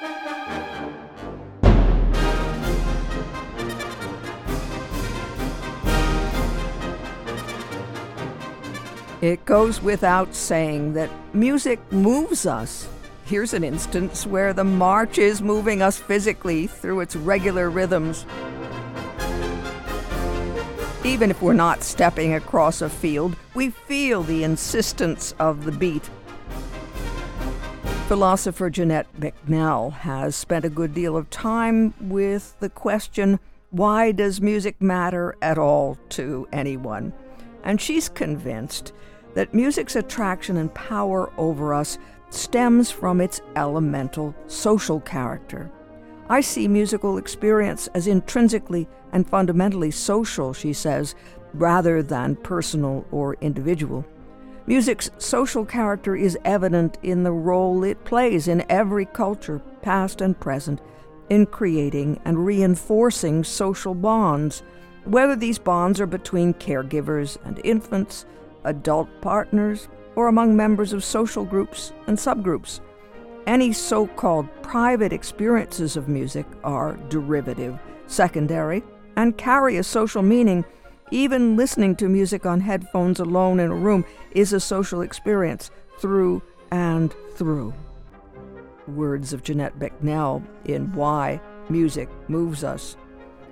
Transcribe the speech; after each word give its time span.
It 0.00 0.12
goes 9.44 9.82
without 9.82 10.36
saying 10.36 10.92
that 10.92 11.10
music 11.34 11.80
moves 11.90 12.46
us. 12.46 12.86
Here's 13.24 13.52
an 13.52 13.64
instance 13.64 14.24
where 14.24 14.52
the 14.52 14.62
march 14.62 15.18
is 15.18 15.42
moving 15.42 15.82
us 15.82 15.98
physically 15.98 16.68
through 16.68 17.00
its 17.00 17.16
regular 17.16 17.68
rhythms. 17.68 18.24
Even 21.04 21.32
if 21.32 21.42
we're 21.42 21.54
not 21.54 21.82
stepping 21.82 22.34
across 22.34 22.82
a 22.82 22.88
field, 22.88 23.34
we 23.54 23.70
feel 23.70 24.22
the 24.22 24.44
insistence 24.44 25.34
of 25.40 25.64
the 25.64 25.72
beat. 25.72 26.08
Philosopher 28.08 28.70
Jeanette 28.70 29.20
Bicknell 29.20 29.90
has 29.90 30.34
spent 30.34 30.64
a 30.64 30.70
good 30.70 30.94
deal 30.94 31.14
of 31.14 31.28
time 31.28 31.92
with 32.00 32.58
the 32.58 32.70
question 32.70 33.38
why 33.70 34.12
does 34.12 34.40
music 34.40 34.80
matter 34.80 35.36
at 35.42 35.58
all 35.58 35.98
to 36.08 36.48
anyone? 36.50 37.12
And 37.64 37.78
she's 37.78 38.08
convinced 38.08 38.94
that 39.34 39.52
music's 39.52 39.94
attraction 39.94 40.56
and 40.56 40.72
power 40.72 41.30
over 41.36 41.74
us 41.74 41.98
stems 42.30 42.90
from 42.90 43.20
its 43.20 43.42
elemental 43.56 44.34
social 44.46 45.00
character. 45.00 45.70
I 46.30 46.40
see 46.40 46.66
musical 46.66 47.18
experience 47.18 47.88
as 47.88 48.06
intrinsically 48.06 48.88
and 49.12 49.28
fundamentally 49.28 49.90
social, 49.90 50.54
she 50.54 50.72
says, 50.72 51.14
rather 51.52 52.02
than 52.02 52.36
personal 52.36 53.06
or 53.10 53.34
individual. 53.42 54.06
Music's 54.68 55.10
social 55.16 55.64
character 55.64 56.14
is 56.14 56.36
evident 56.44 56.98
in 57.02 57.22
the 57.22 57.32
role 57.32 57.82
it 57.84 58.04
plays 58.04 58.48
in 58.48 58.62
every 58.68 59.06
culture, 59.06 59.62
past 59.80 60.20
and 60.20 60.38
present, 60.38 60.78
in 61.30 61.46
creating 61.46 62.20
and 62.26 62.44
reinforcing 62.44 63.42
social 63.42 63.94
bonds, 63.94 64.62
whether 65.04 65.34
these 65.34 65.58
bonds 65.58 66.02
are 66.02 66.06
between 66.06 66.52
caregivers 66.52 67.38
and 67.46 67.62
infants, 67.64 68.26
adult 68.64 69.08
partners, 69.22 69.88
or 70.16 70.28
among 70.28 70.54
members 70.54 70.92
of 70.92 71.02
social 71.02 71.46
groups 71.46 71.94
and 72.06 72.18
subgroups. 72.18 72.80
Any 73.46 73.72
so 73.72 74.06
called 74.06 74.50
private 74.60 75.14
experiences 75.14 75.96
of 75.96 76.08
music 76.10 76.44
are 76.62 76.98
derivative, 77.08 77.78
secondary, 78.06 78.84
and 79.16 79.38
carry 79.38 79.78
a 79.78 79.82
social 79.82 80.20
meaning. 80.20 80.62
Even 81.10 81.56
listening 81.56 81.96
to 81.96 82.08
music 82.08 82.44
on 82.44 82.60
headphones 82.60 83.18
alone 83.18 83.60
in 83.60 83.70
a 83.70 83.74
room 83.74 84.04
is 84.32 84.52
a 84.52 84.60
social 84.60 85.00
experience 85.00 85.70
through 85.98 86.42
and 86.70 87.14
through. 87.34 87.72
Words 88.86 89.32
of 89.32 89.42
Jeanette 89.42 89.78
Bicknell 89.78 90.42
in 90.66 90.92
Why 90.92 91.40
Music 91.70 92.08
Moves 92.28 92.62
Us. 92.62 92.96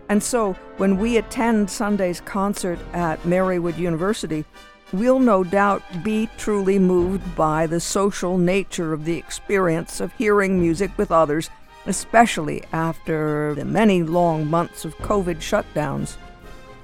And 0.09 0.23
so, 0.23 0.53
when 0.77 0.99
we 0.99 1.17
attend 1.17 1.71
Sunday's 1.71 2.21
concert 2.21 2.79
at 2.93 3.21
Marywood 3.23 3.79
University, 3.79 4.45
we'll 4.93 5.19
no 5.19 5.43
doubt 5.43 5.83
be 6.05 6.29
truly 6.37 6.79
moved 6.79 7.35
by 7.35 7.67
the 7.67 7.81
social 7.81 8.39
nature 8.39 8.93
of 8.93 9.05
the 9.05 9.17
experience 9.17 10.01
of 10.01 10.13
hearing 10.13 10.61
music 10.61 10.97
with 10.97 11.11
others, 11.11 11.51
especially 11.87 12.63
after 12.73 13.55
the 13.55 13.65
many 13.65 14.03
long 14.03 14.47
months 14.47 14.85
of 14.85 14.97
COVID 14.99 15.37
shutdowns. 15.37 16.17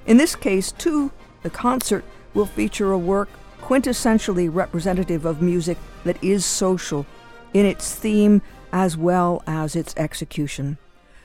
In 0.06 0.17
this 0.17 0.34
case, 0.34 0.72
too, 0.72 1.12
the 1.42 1.50
concert 1.50 2.05
will 2.34 2.47
feature 2.47 2.92
a 2.92 2.98
work 2.98 3.28
quintessentially 3.61 4.48
representative 4.53 5.25
of 5.25 5.41
music 5.41 5.78
that 6.05 6.22
is 6.22 6.45
social 6.45 7.06
in 7.55 7.67
its 7.67 7.95
theme 7.95 8.42
as 8.73 8.97
well 8.97 9.42
as 9.47 9.77
its 9.77 9.95
execution. 9.97 10.78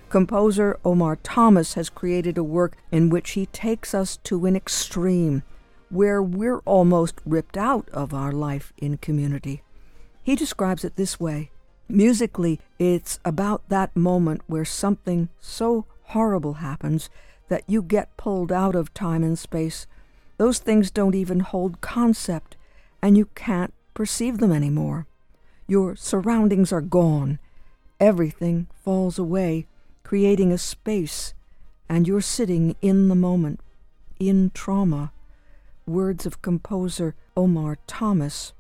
Composer 0.10 0.80
Omar 0.86 1.18
Thomas 1.18 1.74
has 1.74 1.90
created 1.90 2.38
a 2.38 2.44
work 2.44 2.78
in 2.92 3.10
which 3.10 3.32
he 3.32 3.48
takes 3.48 3.94
us 3.94 4.18
to 4.24 4.46
an 4.46 4.56
extreme 4.56 5.44
where 5.90 6.22
we're 6.22 6.60
almost 6.60 7.16
ripped 7.26 7.58
out 7.58 7.90
of 7.92 8.14
our 8.14 8.32
life 8.32 8.74
in 8.78 8.98
community. 8.98 9.64
He 10.22 10.36
describes 10.36 10.84
it 10.84 10.96
this 10.96 11.20
way 11.20 11.52
Musically, 11.90 12.60
it's 12.78 13.18
about 13.24 13.68
that 13.70 13.96
moment 13.96 14.42
where 14.48 14.66
something 14.66 15.30
so 15.40 15.86
horrible 16.04 16.56
happens 16.56 17.10
that 17.50 17.64
you 17.68 17.82
get 17.82 18.18
pulled 18.18 18.52
out 18.52 18.76
of 18.76 18.94
time 18.94 19.24
and 19.24 19.38
space. 19.38 19.88
Those 20.38 20.60
things 20.60 20.92
don't 20.92 21.16
even 21.16 21.40
hold 21.40 21.82
concept, 21.82 22.58
and 23.02 23.18
you 23.18 23.26
can't 23.36 23.74
perceive 23.94 24.38
them 24.38 24.52
anymore. 24.52 25.08
Your 25.68 25.96
surroundings 25.96 26.72
are 26.72 26.82
gone. 26.82 27.40
Everything 28.00 28.68
falls 28.74 29.18
away, 29.18 29.68
creating 30.04 30.52
a 30.52 30.58
space, 30.58 31.34
and 31.90 32.08
you're 32.08 32.22
sitting 32.22 32.76
in 32.82 33.08
the 33.08 33.16
moment, 33.16 33.60
in 34.20 34.52
trauma 34.54 35.12
words 35.88 36.26
of 36.26 36.42
composer 36.42 37.16
Omar 37.36 37.78
Thomas. 37.88 38.54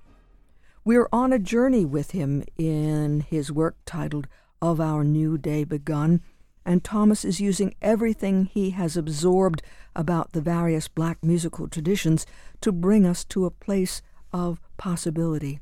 We're 0.85 1.09
on 1.11 1.33
a 1.33 1.39
journey 1.39 1.83
with 1.83 2.11
him 2.11 2.43
in 2.57 3.19
his 3.29 3.51
work 3.51 3.75
titled 3.85 4.27
Of 4.61 4.79
Our 4.79 5.03
New 5.03 5.37
Day 5.37 5.65
Begun, 5.65 6.21
and 6.67 6.83
Thomas 6.83 7.23
is 7.23 7.39
using 7.39 7.73
everything 7.81 8.43
he 8.43 8.71
has 8.71 8.97
absorbed 8.97 9.61
about 9.95 10.33
the 10.33 10.41
various 10.41 10.89
black 10.89 11.23
musical 11.23 11.69
traditions 11.69 12.25
to 12.59 12.73
bring 12.73 13.05
us 13.05 13.23
to 13.23 13.45
a 13.45 13.51
place 13.51 14.01
of 14.33 14.59
possibility. 14.75 15.61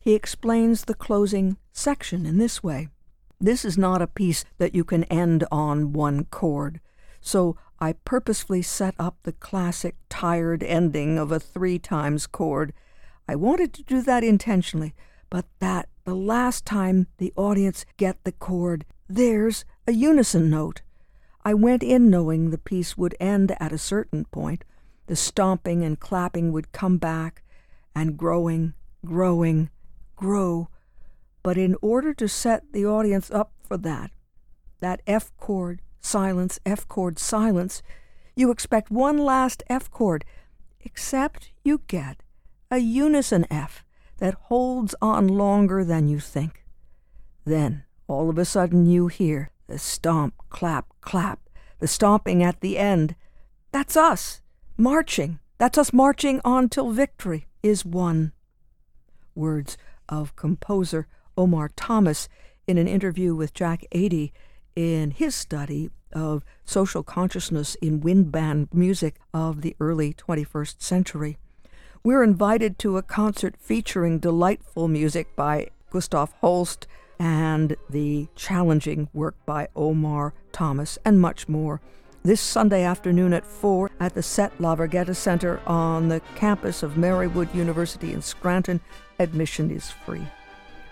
He 0.00 0.14
explains 0.14 0.86
the 0.86 0.94
closing 0.94 1.58
section 1.70 2.24
in 2.24 2.38
this 2.38 2.62
way. 2.62 2.88
This 3.38 3.62
is 3.62 3.76
not 3.76 4.00
a 4.00 4.06
piece 4.06 4.46
that 4.56 4.74
you 4.74 4.84
can 4.84 5.04
end 5.04 5.44
on 5.52 5.92
one 5.92 6.24
chord, 6.24 6.80
so 7.20 7.58
I 7.78 7.92
purposefully 7.92 8.62
set 8.62 8.94
up 8.98 9.18
the 9.24 9.32
classic 9.32 9.96
tired 10.08 10.62
ending 10.62 11.18
of 11.18 11.30
a 11.30 11.38
three 11.38 11.78
times 11.78 12.26
chord. 12.26 12.72
I 13.28 13.36
wanted 13.36 13.74
to 13.74 13.82
do 13.82 14.00
that 14.00 14.24
intentionally, 14.24 14.94
but 15.28 15.44
that 15.58 15.90
the 16.04 16.14
last 16.14 16.64
time 16.64 17.06
the 17.18 17.32
audience 17.36 17.84
get 17.96 18.22
the 18.24 18.32
chord, 18.32 18.84
there's 19.08 19.64
a 19.86 19.92
unison 19.92 20.50
note. 20.50 20.82
I 21.44 21.54
went 21.54 21.82
in 21.82 22.10
knowing 22.10 22.50
the 22.50 22.58
piece 22.58 22.96
would 22.96 23.16
end 23.20 23.54
at 23.60 23.72
a 23.72 23.78
certain 23.78 24.24
point. 24.26 24.64
The 25.06 25.16
stomping 25.16 25.82
and 25.82 25.98
clapping 25.98 26.52
would 26.52 26.72
come 26.72 26.98
back, 26.98 27.42
and 27.94 28.16
growing, 28.16 28.74
growing, 29.04 29.70
grow. 30.16 30.68
But 31.42 31.58
in 31.58 31.76
order 31.82 32.14
to 32.14 32.28
set 32.28 32.72
the 32.72 32.86
audience 32.86 33.30
up 33.30 33.52
for 33.62 33.76
that, 33.78 34.10
that 34.80 35.02
F 35.06 35.32
chord 35.36 35.82
silence, 36.00 36.58
F 36.66 36.86
chord, 36.88 37.18
silence, 37.18 37.82
you 38.34 38.50
expect 38.50 38.90
one 38.90 39.18
last 39.18 39.62
F 39.68 39.90
chord, 39.90 40.24
except 40.80 41.52
you 41.64 41.82
get 41.86 42.22
a 42.70 42.78
unison 42.78 43.46
F 43.50 43.84
that 44.22 44.34
holds 44.34 44.94
on 45.02 45.26
longer 45.26 45.84
than 45.84 46.06
you 46.06 46.20
think. 46.20 46.64
Then, 47.44 47.82
all 48.06 48.30
of 48.30 48.38
a 48.38 48.44
sudden, 48.44 48.86
you 48.86 49.08
hear 49.08 49.50
the 49.66 49.80
stomp, 49.80 50.34
clap, 50.48 50.86
clap, 51.00 51.40
the 51.80 51.88
stomping 51.88 52.40
at 52.40 52.60
the 52.60 52.78
end. 52.78 53.16
That's 53.72 53.96
us, 53.96 54.40
marching. 54.76 55.40
That's 55.58 55.76
us 55.76 55.92
marching 55.92 56.40
on 56.44 56.68
till 56.68 56.92
victory 56.92 57.48
is 57.64 57.84
won. 57.84 58.30
Words 59.34 59.76
of 60.08 60.36
composer 60.36 61.08
Omar 61.36 61.70
Thomas 61.74 62.28
in 62.68 62.78
an 62.78 62.86
interview 62.86 63.34
with 63.34 63.52
Jack 63.52 63.84
Adie 63.92 64.32
in 64.76 65.10
his 65.10 65.34
study 65.34 65.90
of 66.12 66.44
social 66.64 67.02
consciousness 67.02 67.74
in 67.82 68.00
wind 68.00 68.30
band 68.30 68.68
music 68.72 69.16
of 69.34 69.62
the 69.62 69.74
early 69.80 70.14
21st 70.14 70.80
century. 70.80 71.38
We're 72.04 72.24
invited 72.24 72.80
to 72.80 72.96
a 72.96 73.02
concert 73.02 73.54
featuring 73.60 74.18
delightful 74.18 74.88
music 74.88 75.36
by 75.36 75.68
Gustav 75.88 76.32
Holst 76.40 76.88
and 77.20 77.76
the 77.88 78.26
challenging 78.34 79.08
work 79.12 79.36
by 79.46 79.68
Omar 79.76 80.34
Thomas 80.50 80.98
and 81.04 81.20
much 81.20 81.48
more. 81.48 81.80
This 82.24 82.40
Sunday 82.40 82.82
afternoon 82.82 83.32
at 83.32 83.46
4 83.46 83.92
at 84.00 84.14
the 84.14 84.22
Sette 84.22 84.58
LaVerghetta 84.58 85.14
Center 85.14 85.60
on 85.64 86.08
the 86.08 86.20
campus 86.34 86.82
of 86.82 86.94
Marywood 86.94 87.54
University 87.54 88.12
in 88.12 88.20
Scranton. 88.20 88.80
Admission 89.20 89.70
is 89.70 89.92
free 89.92 90.26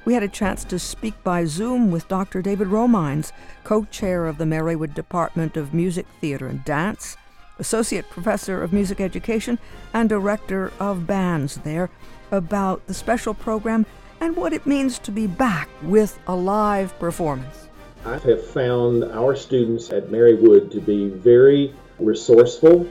we 0.05 0.15
had 0.15 0.23
a 0.23 0.29
chance 0.29 0.65
to 0.65 0.79
speak 0.79 1.15
by 1.23 1.45
Zoom 1.45 1.91
with 1.91 2.09
Dr. 2.09 2.43
David 2.43 2.69
Romines, 2.69 3.33
co 3.65 3.85
chair 3.85 4.27
of 4.27 4.39
the 4.39 4.45
Marywood 4.45 4.95
Department 4.95 5.57
of 5.57 5.75
Music, 5.75 6.07
Theater, 6.21 6.47
and 6.47 6.65
Dance, 6.65 7.17
associate 7.61 8.09
professor 8.11 8.63
of 8.63 8.73
music 8.73 9.01
education, 9.01 9.59
and 9.95 10.09
director 10.09 10.73
of 10.81 11.07
bands 11.07 11.59
there, 11.59 11.91
about 12.33 12.87
the 12.87 12.95
special 12.95 13.35
program 13.35 13.87
and 14.21 14.37
what 14.37 14.53
it 14.53 14.67
means 14.67 14.99
to 14.99 15.11
be 15.11 15.27
back 15.27 15.69
with 15.83 16.19
a 16.27 16.35
live 16.35 16.99
performance. 16.99 17.69
I 18.05 18.19
have 18.19 18.47
found 18.47 19.05
our 19.05 19.37
students 19.37 19.91
at 19.91 20.09
Marywood 20.09 20.71
to 20.73 20.81
be 20.81 21.09
very 21.09 21.75
resourceful 21.99 22.89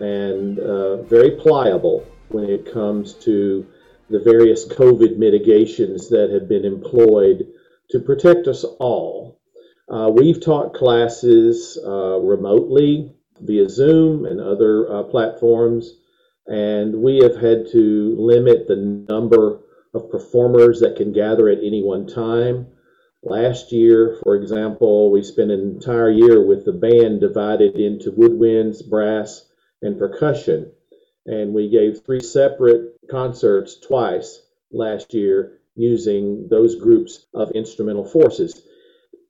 and 0.00 0.58
uh, 0.58 1.02
very 1.02 1.32
pliable 1.32 2.06
when 2.28 2.44
it 2.44 2.72
comes 2.72 3.14
to 3.14 3.66
the 4.08 4.20
various 4.20 4.66
COVID 4.66 5.16
mitigations 5.16 6.08
that 6.10 6.30
have 6.30 6.48
been 6.48 6.64
employed 6.64 7.46
to 7.90 8.00
protect 8.00 8.48
us 8.48 8.64
all. 8.64 9.40
Uh, 9.88 10.10
we've 10.12 10.42
taught 10.42 10.74
classes 10.74 11.78
uh, 11.84 12.18
remotely 12.18 13.12
via 13.42 13.68
Zoom 13.68 14.24
and 14.26 14.40
other 14.40 14.92
uh, 14.92 15.02
platforms, 15.04 15.94
and 16.46 16.94
we 17.02 17.18
have 17.18 17.36
had 17.36 17.68
to 17.72 18.14
limit 18.18 18.66
the 18.66 18.76
number 18.76 19.60
of 19.94 20.10
performers 20.10 20.80
that 20.80 20.96
can 20.96 21.12
gather 21.12 21.48
at 21.48 21.58
any 21.58 21.82
one 21.82 22.06
time. 22.06 22.66
Last 23.22 23.72
year, 23.72 24.18
for 24.22 24.34
example, 24.36 25.10
we 25.10 25.22
spent 25.22 25.50
an 25.50 25.60
entire 25.60 26.10
year 26.10 26.46
with 26.46 26.64
the 26.64 26.72
band 26.72 27.20
divided 27.20 27.76
into 27.76 28.12
woodwinds, 28.12 28.88
brass, 28.88 29.46
and 29.82 29.98
percussion. 29.98 30.72
And 31.26 31.52
we 31.52 31.68
gave 31.68 32.04
three 32.04 32.20
separate 32.20 32.94
concerts 33.10 33.78
twice 33.78 34.40
last 34.72 35.12
year 35.12 35.58
using 35.74 36.48
those 36.48 36.76
groups 36.76 37.26
of 37.34 37.50
instrumental 37.52 38.04
forces. 38.04 38.62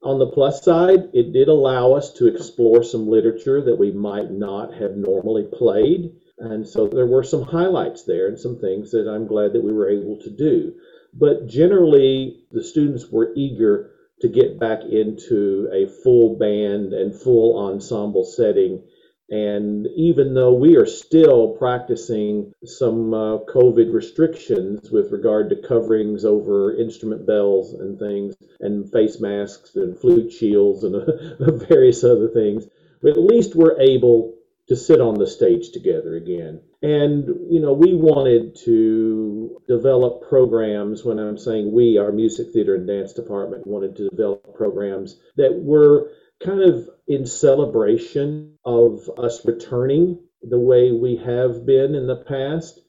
On 0.03 0.19
the 0.19 0.27
plus 0.27 0.63
side, 0.63 1.11
it 1.13 1.33
did 1.33 1.49
allow 1.49 1.93
us 1.93 2.13
to 2.15 2.27
explore 2.27 2.83
some 2.83 3.09
literature 3.09 3.61
that 3.61 3.79
we 3.79 3.91
might 3.91 4.31
not 4.31 4.73
have 4.75 4.97
normally 4.97 5.45
played. 5.45 6.15
And 6.39 6.67
so 6.67 6.87
there 6.87 7.07
were 7.07 7.23
some 7.23 7.43
highlights 7.43 8.05
there 8.05 8.27
and 8.27 8.39
some 8.39 8.59
things 8.59 8.93
that 8.93 9.07
I'm 9.07 9.27
glad 9.27 9.53
that 9.53 9.63
we 9.63 9.73
were 9.75 9.91
able 9.91 10.17
to 10.23 10.31
do. 10.31 10.75
But 11.13 11.47
generally, 11.47 12.45
the 12.51 12.65
students 12.65 13.11
were 13.11 13.35
eager 13.35 13.91
to 14.21 14.29
get 14.29 14.59
back 14.59 14.85
into 14.85 15.69
a 15.73 15.87
full 16.03 16.37
band 16.37 16.95
and 16.95 17.15
full 17.15 17.59
ensemble 17.59 18.25
setting 18.25 18.83
and 19.31 19.87
even 19.95 20.35
though 20.35 20.53
we 20.53 20.77
are 20.77 20.87
still 20.87 21.57
practicing 21.57 22.53
some 22.65 23.15
uh, 23.15 23.39
COVID 23.39 23.93
restrictions 23.93 24.91
with 24.91 25.13
regard 25.13 25.51
to 25.51 25.69
coverings 25.69 26.25
over 26.25 26.77
instrument 26.77 27.27
bells 27.27 27.75
and 27.75 27.99
things, 27.99 28.35
and 28.59 28.91
face 28.91 29.21
masks 29.21 29.77
and 29.77 29.99
flute 29.99 30.33
shields 30.33 30.83
and 30.83 30.97
uh, 31.41 31.53
various 31.69 32.03
other 32.03 32.29
things, 32.29 32.67
but 33.03 33.13
at 33.13 33.23
least 33.23 33.55
we're 33.55 33.81
able 33.81 34.35
to 34.71 34.77
sit 34.77 35.01
on 35.01 35.15
the 35.15 35.27
stage 35.27 35.71
together 35.71 36.17
again. 36.17 36.61
And, 36.83 37.27
you 37.51 37.61
know, 37.61 37.73
we 37.73 37.95
wanted 37.95 38.57
to 38.65 39.61
develop 39.67 40.29
programs. 40.29 41.05
When 41.05 41.19
I'm 41.19 41.39
saying 41.39 41.73
we, 41.73 41.99
our 41.99 42.13
music 42.13 42.53
theater 42.53 42.77
and 42.77 42.87
dance 42.87 43.13
department 43.13 43.67
wanted 43.67 43.97
to 43.97 44.09
develop 44.09 44.55
programs 44.55 45.19
that 45.37 45.53
were 45.53 46.13
kind 46.43 46.63
of 46.63 46.89
in 47.07 47.27
celebration 47.27 48.57
of 48.65 49.11
us 49.19 49.45
returning 49.45 50.19
the 50.43 50.59
way 50.59 50.91
we 50.91 51.17
have 51.17 51.67
been 51.67 51.95
in 51.95 52.07
the 52.07 52.25
past 52.27 52.81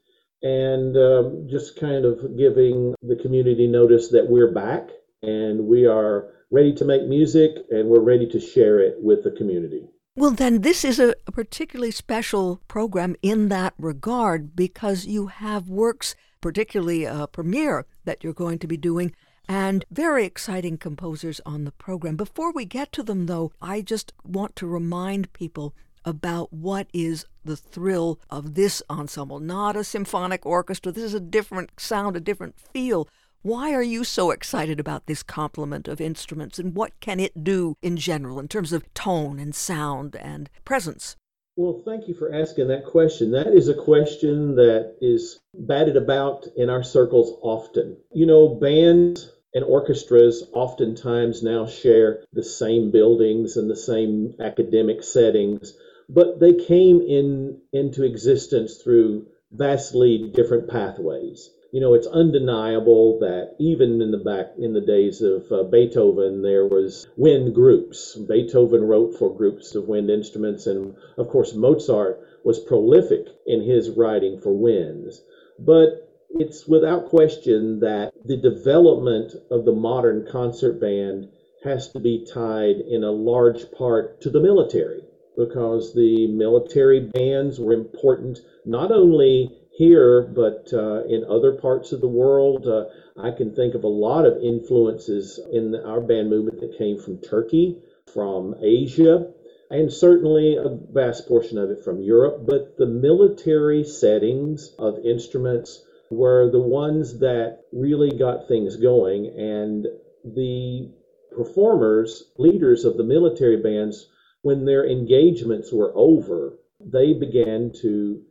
and 0.41 0.95
um, 0.97 1.47
just 1.49 1.79
kind 1.79 2.05
of 2.05 2.37
giving 2.37 2.95
the 3.01 3.17
community 3.21 3.67
notice 3.67 4.09
that 4.09 4.27
we're 4.27 4.53
back 4.53 4.89
and 5.21 5.67
we 5.67 5.85
are 5.85 6.33
ready 6.49 6.73
to 6.73 6.85
make 6.85 7.03
music 7.03 7.51
and 7.69 7.87
we're 7.87 7.99
ready 7.99 8.27
to 8.27 8.39
share 8.39 8.79
it 8.79 8.95
with 8.99 9.23
the 9.23 9.31
community. 9.31 9.87
Well, 10.15 10.31
then, 10.31 10.61
this 10.61 10.83
is 10.83 10.99
a, 10.99 11.15
particularly 11.31 11.91
special 11.91 12.61
program 12.67 13.15
in 13.21 13.47
that 13.49 13.73
regard 13.77 14.55
because 14.55 15.05
you 15.05 15.27
have 15.27 15.69
works, 15.69 16.15
particularly 16.41 17.05
a 17.05 17.27
premiere 17.27 17.85
that 18.03 18.23
you're 18.23 18.33
going 18.33 18.59
to 18.59 18.67
be 18.67 18.75
doing 18.75 19.15
and 19.53 19.83
very 19.91 20.23
exciting 20.23 20.77
composers 20.77 21.41
on 21.45 21.65
the 21.65 21.73
program. 21.73 22.15
Before 22.15 22.53
we 22.53 22.63
get 22.63 22.93
to 22.93 23.03
them, 23.03 23.25
though, 23.25 23.51
I 23.61 23.81
just 23.81 24.13
want 24.23 24.55
to 24.55 24.65
remind 24.65 25.33
people 25.33 25.75
about 26.05 26.53
what 26.53 26.87
is 26.93 27.25
the 27.43 27.57
thrill 27.57 28.17
of 28.29 28.55
this 28.55 28.81
ensemble. 28.89 29.41
Not 29.41 29.75
a 29.75 29.83
symphonic 29.83 30.45
orchestra. 30.45 30.93
This 30.93 31.03
is 31.03 31.13
a 31.13 31.19
different 31.19 31.71
sound, 31.77 32.15
a 32.15 32.21
different 32.21 32.57
feel. 32.57 33.09
Why 33.41 33.73
are 33.73 33.83
you 33.83 34.05
so 34.05 34.31
excited 34.31 34.79
about 34.79 35.07
this 35.07 35.21
complement 35.21 35.89
of 35.89 35.99
instruments 35.99 36.57
and 36.57 36.73
what 36.73 36.97
can 37.01 37.19
it 37.19 37.43
do 37.43 37.75
in 37.81 37.97
general 37.97 38.39
in 38.39 38.47
terms 38.47 38.71
of 38.71 38.93
tone 38.93 39.37
and 39.37 39.53
sound 39.53 40.15
and 40.15 40.49
presence? 40.63 41.17
Well, 41.57 41.81
thank 41.83 42.07
you 42.07 42.13
for 42.13 42.33
asking 42.33 42.69
that 42.69 42.85
question. 42.85 43.31
That 43.31 43.47
is 43.47 43.67
a 43.67 43.73
question 43.73 44.55
that 44.55 44.95
is 45.01 45.41
batted 45.53 45.97
about 45.97 46.47
in 46.55 46.69
our 46.69 46.83
circles 46.83 47.37
often. 47.41 47.97
You 48.13 48.25
know, 48.25 48.55
bands 48.55 49.29
and 49.53 49.63
orchestras 49.63 50.43
oftentimes 50.53 51.43
now 51.43 51.65
share 51.65 52.23
the 52.33 52.43
same 52.43 52.91
buildings 52.91 53.57
and 53.57 53.69
the 53.69 53.75
same 53.75 54.35
academic 54.39 55.03
settings, 55.03 55.73
but 56.09 56.39
they 56.39 56.53
came 56.53 57.01
in 57.01 57.61
into 57.73 58.03
existence 58.03 58.77
through 58.77 59.27
vastly 59.51 60.31
different 60.33 60.69
pathways 60.69 61.49
you 61.71 61.79
know, 61.79 61.93
it's 61.93 62.07
undeniable 62.07 63.19
that 63.19 63.55
even 63.57 64.01
in 64.01 64.11
the 64.11 64.17
back 64.17 64.51
in 64.57 64.73
the 64.73 64.81
days 64.81 65.21
of 65.21 65.49
uh, 65.51 65.63
Beethoven, 65.63 66.41
there 66.41 66.67
was 66.67 67.07
wind 67.15 67.55
groups. 67.55 68.15
Beethoven 68.15 68.83
wrote 68.83 69.17
for 69.17 69.35
groups 69.35 69.73
of 69.73 69.87
wind 69.87 70.09
instruments, 70.09 70.67
and 70.67 70.95
of 71.17 71.29
course, 71.29 71.53
Mozart 71.53 72.19
was 72.43 72.59
prolific 72.59 73.27
in 73.45 73.61
his 73.61 73.89
writing 73.89 74.41
for 74.41 74.51
winds. 74.51 75.21
But 75.57 76.10
it's 76.35 76.67
without 76.67 77.09
question 77.09 77.79
that 77.79 78.13
the 78.25 78.37
development 78.37 79.33
of 79.49 79.65
the 79.65 79.73
modern 79.73 80.27
concert 80.31 80.79
band 80.79 81.29
has 81.63 81.89
to 81.91 81.99
be 81.99 82.25
tied 82.25 82.77
in 82.77 83.03
a 83.03 83.11
large 83.11 83.71
part 83.71 84.21
to 84.21 84.29
the 84.29 84.39
military 84.39 85.01
because 85.37 85.93
the 85.93 86.27
military 86.27 86.99
bands 86.99 87.59
were 87.59 87.73
important 87.73 88.39
not 88.65 88.91
only 88.91 89.57
here, 89.71 90.23
but 90.23 90.69
uh, 90.73 91.03
in 91.05 91.23
other 91.29 91.53
parts 91.53 91.91
of 91.91 92.01
the 92.01 92.07
world. 92.07 92.67
Uh, 92.67 92.85
I 93.21 93.31
can 93.31 93.55
think 93.55 93.75
of 93.75 93.83
a 93.83 93.87
lot 93.87 94.25
of 94.25 94.43
influences 94.43 95.39
in 95.51 95.75
our 95.75 96.01
band 96.01 96.29
movement 96.29 96.59
that 96.59 96.77
came 96.77 96.99
from 96.99 97.21
Turkey, 97.21 97.81
from 98.13 98.55
Asia, 98.61 99.31
and 99.69 99.91
certainly 99.91 100.55
a 100.55 100.77
vast 100.91 101.27
portion 101.27 101.57
of 101.57 101.71
it 101.71 101.83
from 101.83 102.01
Europe. 102.01 102.45
But 102.45 102.77
the 102.77 102.85
military 102.85 103.83
settings 103.83 104.73
of 104.77 105.05
instruments 105.05 105.83
were 106.11 106.51
the 106.51 106.59
ones 106.59 107.19
that 107.19 107.61
really 107.71 108.11
got 108.11 108.47
things 108.47 108.75
going, 108.75 109.27
and 109.27 109.87
the 110.23 110.91
performers, 111.35 112.31
leaders 112.37 112.83
of 112.85 112.97
the 112.97 113.03
military 113.03 113.61
bands, 113.61 114.07
when 114.41 114.65
their 114.65 114.85
engagements 114.85 115.71
were 115.71 115.93
over, 115.95 116.57
they 116.79 117.13
began 117.13 117.71
to 117.81 118.21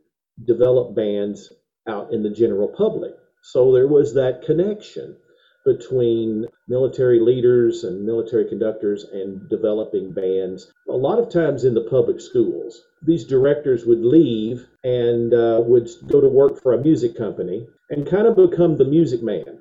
develop 0.45 0.95
bands 0.95 1.51
out 1.87 2.13
in 2.13 2.21
the 2.21 2.29
general 2.29 2.67
public. 2.67 3.13
So 3.43 3.73
there 3.73 3.87
was 3.87 4.13
that 4.13 4.43
connection 4.45 5.17
between 5.65 6.45
military 6.71 7.19
leaders 7.19 7.83
and 7.83 8.05
military 8.05 8.47
conductors 8.47 9.03
and 9.03 9.49
developing 9.49 10.13
bands. 10.13 10.71
A 10.89 10.95
lot 10.95 11.19
of 11.19 11.29
times 11.29 11.65
in 11.65 11.73
the 11.73 11.89
public 11.89 12.21
schools, 12.21 12.81
these 13.03 13.25
directors 13.25 13.85
would 13.85 14.03
leave 14.03 14.65
and 14.83 15.33
uh, 15.33 15.61
would 15.63 15.89
go 16.07 16.21
to 16.21 16.29
work 16.29 16.63
for 16.63 16.73
a 16.73 16.81
music 16.81 17.17
company 17.17 17.67
and 17.89 18.09
kind 18.09 18.25
of 18.25 18.37
become 18.37 18.77
the 18.77 18.85
music 18.85 19.21
man. 19.21 19.59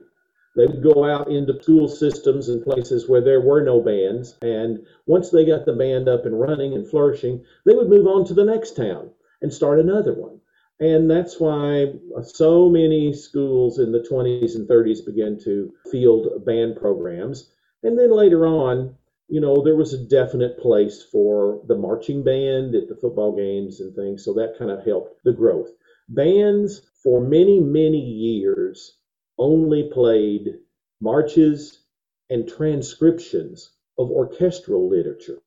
They 0.57 0.67
would 0.67 0.83
go 0.83 1.05
out 1.05 1.29
into 1.29 1.61
school 1.63 1.89
systems 1.89 2.49
and 2.49 2.65
places 2.65 3.09
where 3.09 3.21
there 3.21 3.41
were 3.41 3.63
no 3.63 3.81
bands. 3.81 4.37
And 4.43 4.87
once 5.07 5.31
they 5.31 5.45
got 5.45 5.65
the 5.65 5.73
band 5.73 6.09
up 6.09 6.27
and 6.27 6.41
running 6.41 6.75
and 6.75 6.89
flourishing, 6.89 7.45
they 7.67 7.75
would 7.75 7.89
move 7.89 8.07
on 8.07 8.25
to 8.27 8.35
the 8.35 8.45
next 8.45 8.77
town 8.77 9.11
and 9.43 9.53
start 9.53 9.81
another 9.81 10.13
one. 10.13 10.40
And 10.81 11.11
that's 11.11 11.39
why 11.39 11.93
so 12.23 12.71
many 12.71 13.13
schools 13.13 13.79
in 13.79 13.93
the 13.93 14.07
20s 14.11 14.55
and 14.55 14.67
30s 14.67 15.05
began 15.05 15.39
to 15.45 15.73
field 15.91 16.45
band 16.47 16.77
programs. 16.77 17.53
And 17.83 17.99
then 17.99 18.11
later 18.11 18.47
on, 18.47 18.97
you 19.29 19.41
know, 19.41 19.63
there 19.63 19.77
was 19.77 19.93
a 19.93 20.05
definite 20.09 20.59
place 20.59 21.03
for 21.03 21.63
the 21.69 21.77
marching 21.77 22.25
band 22.25 22.75
at 22.75 22.89
the 22.89 22.97
football 22.97 23.37
games 23.37 23.81
and 23.81 23.95
things. 23.95 24.25
So 24.25 24.33
that 24.35 24.57
kind 24.59 24.71
of 24.71 24.85
helped 24.85 25.23
the 25.23 25.33
growth. 25.33 25.69
Bands 26.09 26.81
for 27.03 27.21
many, 27.21 27.61
many 27.61 28.01
years 28.01 28.97
only 29.39 29.91
played 29.93 30.61
marches 31.01 31.85
and 32.31 32.49
transcriptions 32.49 33.71
of 33.99 34.11
orchestral 34.11 34.89
literature. 34.89 35.39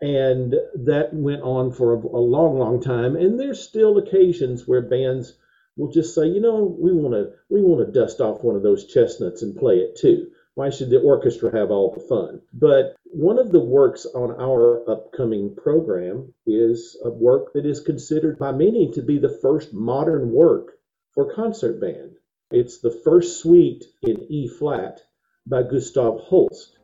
And 0.00 0.54
that 0.74 1.14
went 1.14 1.42
on 1.42 1.72
for 1.72 1.94
a, 1.94 1.98
a 1.98 2.20
long, 2.20 2.58
long 2.58 2.82
time. 2.82 3.16
And 3.16 3.40
there's 3.40 3.62
still 3.62 3.96
occasions 3.98 4.66
where 4.66 4.82
bands 4.82 5.34
will 5.76 5.90
just 5.90 6.14
say, 6.14 6.26
you 6.26 6.40
know, 6.40 6.76
we 6.78 6.92
want 6.92 7.14
to 7.14 7.32
we 7.48 7.62
want 7.62 7.86
to 7.86 7.92
dust 7.92 8.20
off 8.20 8.42
one 8.42 8.56
of 8.56 8.62
those 8.62 8.86
chestnuts 8.86 9.42
and 9.42 9.56
play 9.56 9.76
it 9.76 9.96
too. 9.96 10.28
Why 10.54 10.70
should 10.70 10.88
the 10.88 11.00
orchestra 11.00 11.54
have 11.54 11.70
all 11.70 11.92
the 11.92 12.00
fun? 12.00 12.40
But 12.54 12.96
one 13.04 13.38
of 13.38 13.52
the 13.52 13.60
works 13.60 14.06
on 14.06 14.30
our 14.40 14.88
upcoming 14.90 15.54
program 15.54 16.32
is 16.46 16.96
a 17.04 17.10
work 17.10 17.52
that 17.52 17.66
is 17.66 17.80
considered 17.80 18.38
by 18.38 18.52
many 18.52 18.90
to 18.92 19.02
be 19.02 19.18
the 19.18 19.38
first 19.42 19.74
modern 19.74 20.32
work 20.32 20.72
for 21.12 21.34
concert 21.34 21.78
band. 21.78 22.16
It's 22.50 22.78
the 22.78 22.90
first 22.90 23.40
suite 23.40 23.84
in 24.02 24.26
E 24.30 24.48
flat 24.48 25.02
by 25.46 25.62
Gustav 25.62 26.20
Holst. 26.20 26.75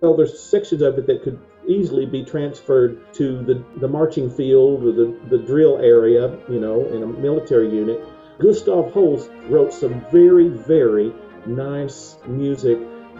Well, 0.00 0.16
there's 0.16 0.38
sections 0.38 0.82
of 0.82 0.98
it 0.98 1.06
that 1.06 1.22
could 1.22 1.38
easily 1.66 2.06
be 2.06 2.24
transferred 2.24 3.12
to 3.14 3.42
the, 3.42 3.64
the 3.80 3.88
marching 3.88 4.30
field 4.30 4.84
or 4.84 4.92
the, 4.92 5.18
the 5.28 5.38
drill 5.38 5.78
area, 5.78 6.38
you 6.48 6.60
know, 6.60 6.86
in 6.86 7.02
a 7.02 7.06
military 7.06 7.70
unit. 7.70 8.00
Gustav 8.38 8.92
Holst 8.92 9.30
wrote 9.48 9.72
some 9.72 10.04
very, 10.12 10.48
very 10.48 11.12
nice 11.46 12.16
music 12.26 12.78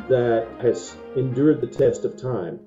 that 0.09 0.47
has 0.61 0.97
endured 1.17 1.61
the 1.61 1.67
test 1.67 2.05
of 2.05 2.17
time. 2.17 2.61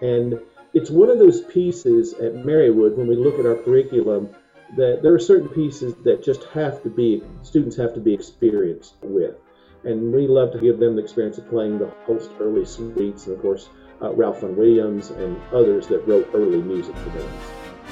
And 0.00 0.38
it's 0.72 0.90
one 0.90 1.10
of 1.10 1.18
those 1.18 1.40
pieces 1.40 2.14
at 2.14 2.34
Marywood 2.34 2.96
when 2.96 3.08
we 3.08 3.16
look 3.16 3.38
at 3.38 3.46
our 3.46 3.56
curriculum 3.56 4.28
that 4.76 5.00
there 5.02 5.14
are 5.14 5.18
certain 5.18 5.48
pieces 5.48 5.94
that 6.04 6.22
just 6.22 6.44
have 6.44 6.82
to 6.82 6.90
be 6.90 7.22
students 7.42 7.76
have 7.76 7.94
to 7.94 8.00
be 8.00 8.12
experienced 8.12 8.94
with 9.02 9.36
and 9.86 10.12
we 10.12 10.26
love 10.26 10.52
to 10.52 10.58
give 10.58 10.78
them 10.78 10.96
the 10.96 11.02
experience 11.02 11.38
of 11.38 11.48
playing 11.48 11.78
the 11.78 11.86
Holst 12.04 12.30
early 12.40 12.64
suites 12.64 13.26
and 13.26 13.36
of 13.36 13.42
course 13.42 13.68
uh, 14.02 14.12
ralph 14.12 14.40
vaughan 14.40 14.56
williams 14.56 15.10
and 15.10 15.40
others 15.52 15.86
that 15.86 16.06
wrote 16.06 16.28
early 16.34 16.60
music 16.60 16.94
for 16.96 17.10
them. 17.10 17.28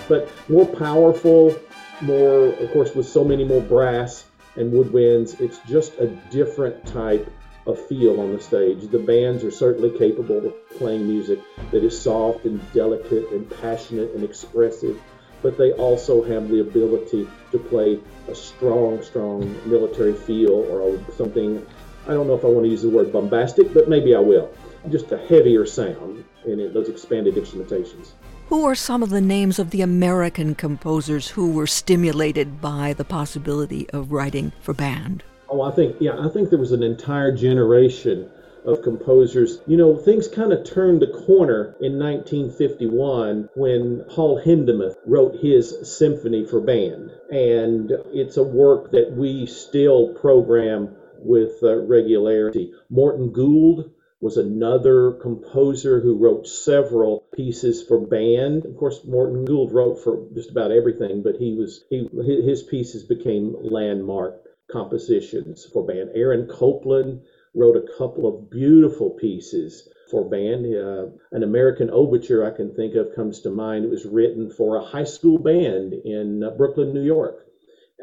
but 0.09 0.29
more 0.49 0.67
powerful 0.67 1.57
more 2.03 2.49
of 2.49 2.71
course 2.73 2.95
with 2.95 3.07
so 3.07 3.25
many 3.25 3.45
more 3.45 3.63
brass 3.63 4.27
and 4.57 4.73
woodwinds 4.73 5.41
it's 5.41 5.59
just 5.67 5.95
a 5.99 6.07
different 6.31 6.85
type 6.87 7.31
of 7.67 7.81
feel 7.87 8.21
on 8.21 8.33
the 8.33 8.41
stage 8.41 8.87
the 8.89 8.99
bands 8.99 9.43
are 9.45 9.51
certainly 9.51 9.97
capable 9.97 10.47
of 10.47 10.71
playing 10.71 11.07
music 11.07 11.39
that 11.71 11.83
is 11.83 11.99
soft 11.99 12.45
and 12.45 12.61
delicate 12.73 13.31
and 13.31 13.49
passionate 13.63 14.11
and 14.15 14.23
expressive 14.23 15.01
but 15.45 15.59
they 15.59 15.73
also 15.73 16.23
have 16.23 16.49
the 16.49 16.61
ability 16.61 17.29
to 17.53 17.59
play 17.59 18.01
a 18.29 18.35
strong, 18.35 19.03
strong 19.03 19.55
military 19.69 20.15
feel 20.15 20.53
or 20.53 20.99
something. 21.19 21.65
I 22.07 22.13
don't 22.13 22.27
know 22.27 22.35
if 22.35 22.45
I 22.45 22.49
want 22.49 22.65
to 22.65 22.71
use 22.71 22.83
the 22.83 22.91
word 22.91 23.13
bombastic, 23.13 23.73
but 23.73 23.89
maybe 23.89 24.15
I 24.15 24.19
will. 24.19 24.51
Just 24.91 25.11
a 25.13 25.19
heavier 25.19 25.65
sound 25.65 26.25
in 26.45 26.73
those 26.75 26.91
expanded 26.91 27.35
instrumentations. 27.37 28.13
Who 28.49 28.67
are 28.67 28.75
some 28.75 29.03
of 29.03 29.09
the 29.09 29.23
names 29.23 29.59
of 29.59 29.71
the 29.71 29.81
American 29.81 30.55
composers 30.55 31.29
who 31.29 31.51
were 31.53 31.67
stimulated 31.67 32.61
by 32.61 32.93
the 32.93 33.05
possibility 33.05 33.89
of 33.91 34.13
writing 34.13 34.53
for 34.61 34.75
band? 34.75 35.25
Oh, 35.49 35.63
I 35.63 35.71
think, 35.71 35.97
yeah, 35.99 36.19
I 36.19 36.29
think 36.29 36.51
there 36.51 36.59
was 36.59 36.73
an 36.73 36.83
entire 36.83 37.35
generation 37.35 38.31
of 38.67 38.83
composers. 38.83 39.61
You 39.67 39.79
know, 39.79 39.97
things 39.97 40.29
kind 40.29 40.53
of 40.53 40.65
turned 40.65 41.01
the 41.01 41.25
corner 41.27 41.75
in 41.81 41.99
1951 41.99 43.49
when 43.55 44.05
Paul 44.11 44.43
Hindemith 44.45 44.97
wrote 45.07 45.37
his 45.41 45.75
symphony 45.97 46.47
for 46.47 46.61
band. 46.61 47.11
And 47.31 47.93
it's 48.13 48.37
a 48.37 48.43
work 48.43 48.91
that 48.91 49.13
we 49.13 49.47
still 49.47 50.15
program 50.15 50.97
with 51.25 51.63
uh, 51.63 51.77
regularity. 51.77 52.73
Morton 52.91 53.33
Gould 53.33 53.91
was 54.21 54.37
another 54.39 55.13
composer 55.13 56.01
who 56.01 56.17
wrote 56.17 56.47
several 56.47 57.27
pieces 57.35 57.83
for 57.83 58.07
band. 58.07 58.65
Of 58.65 58.77
course, 58.77 59.05
Morton 59.05 59.45
Gould 59.45 59.73
wrote 59.73 60.03
for 60.03 60.29
just 60.35 60.51
about 60.51 60.73
everything, 60.73 61.23
but 61.23 61.37
he 61.37 61.55
was 61.55 61.85
he 61.91 62.09
his 62.25 62.63
pieces 62.63 63.05
became 63.05 63.55
landmark 63.61 64.41
compositions 64.73 65.67
for 65.71 65.87
band. 65.87 66.11
Aaron 66.15 66.49
Copland 66.49 67.21
wrote 67.55 67.77
a 67.77 67.99
couple 67.99 68.27
of 68.27 68.51
beautiful 68.51 69.11
pieces 69.11 69.89
for 70.11 70.29
band. 70.29 70.65
Uh, 70.67 71.07
an 71.33 71.43
American 71.43 71.91
overture 71.91 72.47
I 72.47 72.57
can 72.57 72.75
think 72.75 72.95
of 72.95 73.15
comes 73.15 73.41
to 73.41 73.51
mind. 73.51 73.85
It 73.85 73.91
was 73.91 74.07
written 74.07 74.51
for 74.51 74.77
a 74.77 74.85
high 74.85 75.05
school 75.05 75.39
band 75.39 75.93
in 75.93 76.43
uh, 76.43 76.51
Brooklyn, 76.51 76.95
New 76.95 77.05
York, 77.05 77.47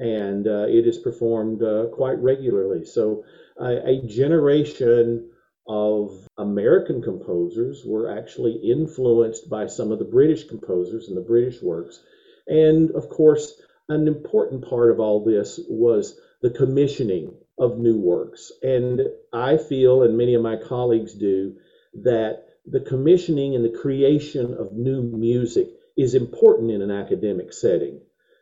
and 0.01 0.47
uh, 0.47 0.65
it 0.67 0.87
is 0.87 0.97
performed 0.97 1.61
uh, 1.61 1.85
quite 1.93 2.17
regularly. 2.17 2.83
So, 2.83 3.23
a 3.59 4.01
generation 4.07 5.29
of 5.67 6.27
American 6.39 7.01
composers 7.03 7.83
were 7.85 8.17
actually 8.17 8.53
influenced 8.53 9.49
by 9.49 9.67
some 9.67 9.91
of 9.91 9.99
the 9.99 10.05
British 10.05 10.45
composers 10.45 11.07
and 11.07 11.15
the 11.15 11.21
British 11.21 11.61
works. 11.61 12.01
And 12.47 12.89
of 12.91 13.07
course, 13.09 13.61
an 13.87 14.07
important 14.07 14.67
part 14.67 14.89
of 14.89 14.99
all 14.99 15.23
this 15.23 15.59
was 15.69 16.19
the 16.41 16.49
commissioning 16.49 17.35
of 17.59 17.77
new 17.77 17.99
works. 17.99 18.51
And 18.63 19.01
I 19.31 19.57
feel, 19.57 20.01
and 20.01 20.17
many 20.17 20.33
of 20.33 20.41
my 20.41 20.55
colleagues 20.55 21.13
do, 21.13 21.57
that 22.01 22.45
the 22.65 22.79
commissioning 22.79 23.55
and 23.55 23.63
the 23.63 23.77
creation 23.77 24.55
of 24.55 24.73
new 24.73 25.03
music 25.03 25.67
is 25.95 26.15
important 26.15 26.71
in 26.71 26.81
an 26.81 26.91
academic 26.91 27.53
setting. 27.53 28.01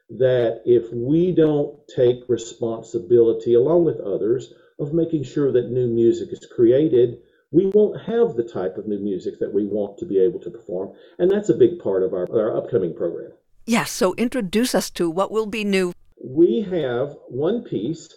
That 0.09 0.61
if 0.65 0.91
we 0.91 1.31
don't 1.31 1.79
take 1.95 2.27
responsibility, 2.27 3.53
along 3.53 3.85
with 3.85 3.99
others, 3.99 4.53
of 4.79 4.93
making 4.93 5.23
sure 5.23 5.51
that 5.51 5.69
new 5.69 5.87
music 5.87 6.29
is 6.31 6.47
created, 6.55 7.19
we 7.51 7.67
won't 7.67 8.01
have 8.01 8.35
the 8.35 8.43
type 8.43 8.77
of 8.77 8.87
new 8.87 8.99
music 8.99 9.39
that 9.39 9.53
we 9.53 9.65
want 9.65 9.97
to 9.97 10.05
be 10.05 10.19
able 10.19 10.39
to 10.39 10.49
perform. 10.49 10.93
And 11.17 11.29
that's 11.29 11.49
a 11.49 11.55
big 11.55 11.79
part 11.79 12.03
of 12.03 12.13
our, 12.13 12.27
our 12.31 12.57
upcoming 12.57 12.95
program. 12.95 13.31
Yes, 13.65 13.91
so 13.91 14.15
introduce 14.15 14.73
us 14.73 14.89
to 14.91 15.09
what 15.09 15.31
will 15.31 15.45
be 15.45 15.63
new. 15.63 15.93
We 16.23 16.61
have 16.69 17.15
one 17.27 17.63
piece 17.63 18.09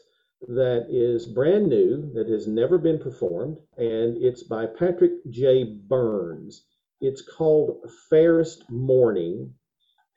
that 0.49 0.87
is 0.91 1.27
brand 1.27 1.69
new, 1.69 2.11
that 2.15 2.29
has 2.29 2.47
never 2.47 2.79
been 2.79 2.99
performed, 2.99 3.59
and 3.77 4.17
it's 4.23 4.43
by 4.43 4.67
Patrick 4.67 5.13
J. 5.31 5.65
Burns. 5.65 6.65
It's 7.01 7.23
called 7.23 7.85
Fairest 8.11 8.69
Morning. 8.71 9.55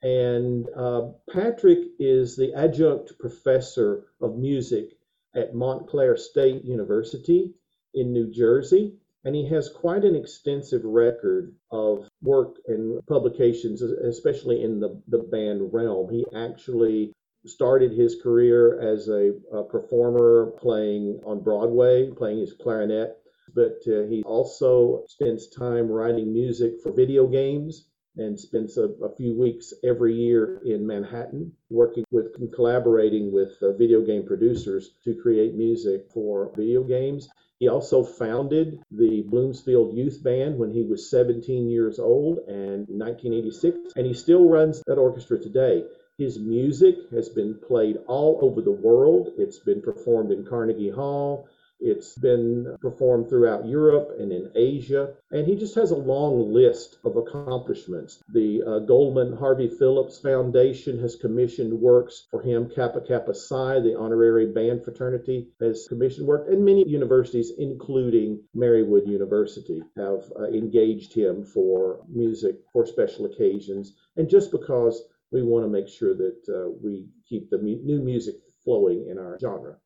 And 0.02 0.68
uh, 0.76 1.08
Patrick 1.32 1.78
is 1.98 2.36
the 2.36 2.52
adjunct 2.54 3.18
professor 3.18 4.04
of 4.20 4.36
music 4.36 4.90
at 5.34 5.54
Montclair 5.54 6.16
State 6.16 6.64
University 6.64 7.54
in 7.94 8.12
New 8.12 8.30
Jersey. 8.30 8.94
And 9.24 9.34
he 9.34 9.48
has 9.48 9.68
quite 9.68 10.04
an 10.04 10.14
extensive 10.14 10.84
record 10.84 11.54
of 11.72 12.08
work 12.22 12.56
and 12.68 13.04
publications, 13.06 13.82
especially 13.82 14.62
in 14.62 14.78
the, 14.78 15.02
the 15.08 15.18
band 15.18 15.72
realm. 15.72 16.12
He 16.12 16.24
actually 16.34 17.12
started 17.44 17.92
his 17.92 18.20
career 18.22 18.80
as 18.80 19.08
a, 19.08 19.32
a 19.52 19.64
performer 19.64 20.52
playing 20.58 21.20
on 21.24 21.42
Broadway, 21.42 22.10
playing 22.10 22.38
his 22.38 22.52
clarinet, 22.52 23.16
but 23.54 23.78
uh, 23.88 24.02
he 24.08 24.22
also 24.24 25.04
spends 25.08 25.48
time 25.48 25.88
writing 25.88 26.32
music 26.32 26.80
for 26.82 26.92
video 26.92 27.26
games 27.26 27.86
and 28.16 28.38
spends 28.38 28.78
a, 28.78 28.88
a, 29.04 29.14
few 29.16 29.34
weeks 29.34 29.72
every 29.84 30.14
year 30.14 30.60
in 30.64 30.86
Manhattan 30.86 31.52
working 31.70 32.04
with 32.10 32.26
and 32.38 32.52
collaborating 32.52 33.32
with 33.32 33.52
uh, 33.62 33.72
video 33.72 34.00
game 34.00 34.26
producers 34.26 34.92
to 35.04 35.14
create 35.14 35.54
music 35.54 36.06
for 36.12 36.50
video 36.56 36.82
games. 36.82 37.28
He 37.58 37.68
also 37.68 38.04
founded 38.04 38.80
the 38.90 39.22
Bloomfield 39.22 39.96
Youth 39.96 40.22
Band 40.22 40.58
when 40.58 40.70
he 40.70 40.82
was 40.82 41.10
17 41.10 41.68
years 41.68 41.98
old 41.98 42.38
and 42.48 42.86
1986, 42.88 43.92
and 43.96 44.06
he 44.06 44.12
still 44.12 44.48
runs 44.48 44.82
that 44.86 44.98
orchestra 44.98 45.38
today. 45.38 45.84
His 46.18 46.38
music 46.38 46.96
has 47.12 47.28
been 47.28 47.58
played 47.58 47.98
all 48.06 48.38
over 48.42 48.62
the 48.62 48.70
world. 48.70 49.30
It's 49.38 49.58
been 49.58 49.82
performed 49.82 50.32
in 50.32 50.44
Carnegie 50.46 50.90
Hall. 50.90 51.48
It's 51.78 52.14
been 52.14 52.76
performed 52.80 53.28
throughout 53.28 53.66
Europe 53.66 54.16
and 54.18 54.32
in 54.32 54.50
Asia. 54.54 55.14
And 55.30 55.46
he 55.46 55.56
just 55.56 55.74
has 55.74 55.90
a 55.90 55.96
long 55.96 56.52
list 56.52 56.98
of 57.04 57.16
accomplishments. 57.16 58.22
The 58.32 58.62
uh, 58.62 58.78
Goldman 58.80 59.36
Harvey 59.36 59.68
Phillips 59.68 60.18
Foundation 60.18 60.98
has 61.00 61.16
commissioned 61.16 61.80
works 61.80 62.26
for 62.30 62.40
him. 62.40 62.70
Kappa 62.70 63.02
Kappa 63.02 63.34
Psi, 63.34 63.80
the 63.80 63.96
honorary 63.98 64.46
band 64.46 64.84
fraternity, 64.84 65.48
has 65.60 65.86
commissioned 65.88 66.26
work. 66.26 66.48
And 66.48 66.64
many 66.64 66.88
universities, 66.88 67.52
including 67.58 68.42
Marywood 68.56 69.06
University, 69.06 69.82
have 69.96 70.24
uh, 70.38 70.44
engaged 70.44 71.12
him 71.12 71.44
for 71.44 72.00
music 72.08 72.56
for 72.72 72.86
special 72.86 73.26
occasions. 73.26 73.94
And 74.16 74.28
just 74.28 74.50
because 74.50 75.02
we 75.30 75.42
want 75.42 75.64
to 75.64 75.68
make 75.68 75.88
sure 75.88 76.14
that 76.14 76.42
uh, 76.48 76.70
we 76.82 77.06
keep 77.28 77.50
the 77.50 77.58
mu- 77.58 77.82
new 77.82 78.00
music 78.00 78.36
flowing 78.64 79.06
in 79.10 79.18
our 79.18 79.38
genre. 79.38 79.76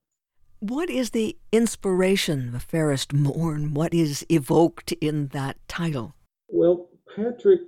What 0.61 0.91
is 0.91 1.11
the 1.11 1.37
inspiration 1.53 2.53
the 2.53 2.61
Fairest 2.61 3.13
Morn? 3.13 3.75
What 3.75 3.93
is 3.93 4.25
evoked 4.29 4.93
in 5.01 5.29
that 5.29 5.57
title? 5.69 6.15
Well, 6.49 6.89
Patrick 7.17 7.61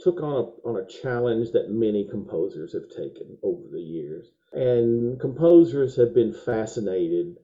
took 0.00 0.20
on 0.22 0.32
a, 0.32 0.68
on 0.68 0.76
a 0.76 1.02
challenge 1.02 1.52
that 1.52 1.70
many 1.70 2.06
composers 2.08 2.72
have 2.74 2.88
taken 2.90 3.38
over 3.42 3.62
the 3.72 3.80
years. 3.80 4.30
And 4.52 5.18
composers 5.18 5.96
have 5.96 6.14
been 6.14 6.32
fascinated 6.32 7.36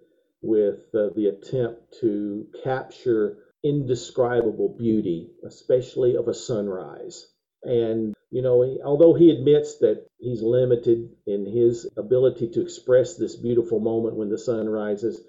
with 0.42 0.80
uh, 0.94 1.08
the 1.14 1.26
attempt 1.26 1.98
to 2.00 2.46
capture 2.64 3.38
indescribable 3.64 4.74
beauty, 4.78 5.30
especially 5.44 6.16
of 6.16 6.28
a 6.28 6.34
sunrise. 6.34 7.26
And, 7.62 8.14
you 8.30 8.42
know, 8.42 8.64
although 8.84 9.14
he 9.14 9.30
admits 9.30 9.78
that 9.78 10.06
he's 10.18 10.42
limited 10.42 11.10
in 11.26 11.46
his 11.46 11.86
ability 11.96 12.48
to 12.52 12.62
express 12.62 13.16
this 13.16 13.36
beautiful 13.36 13.80
moment 13.80 14.16
when 14.16 14.30
the 14.30 14.38
sun 14.38 14.68
rises, 14.68 15.20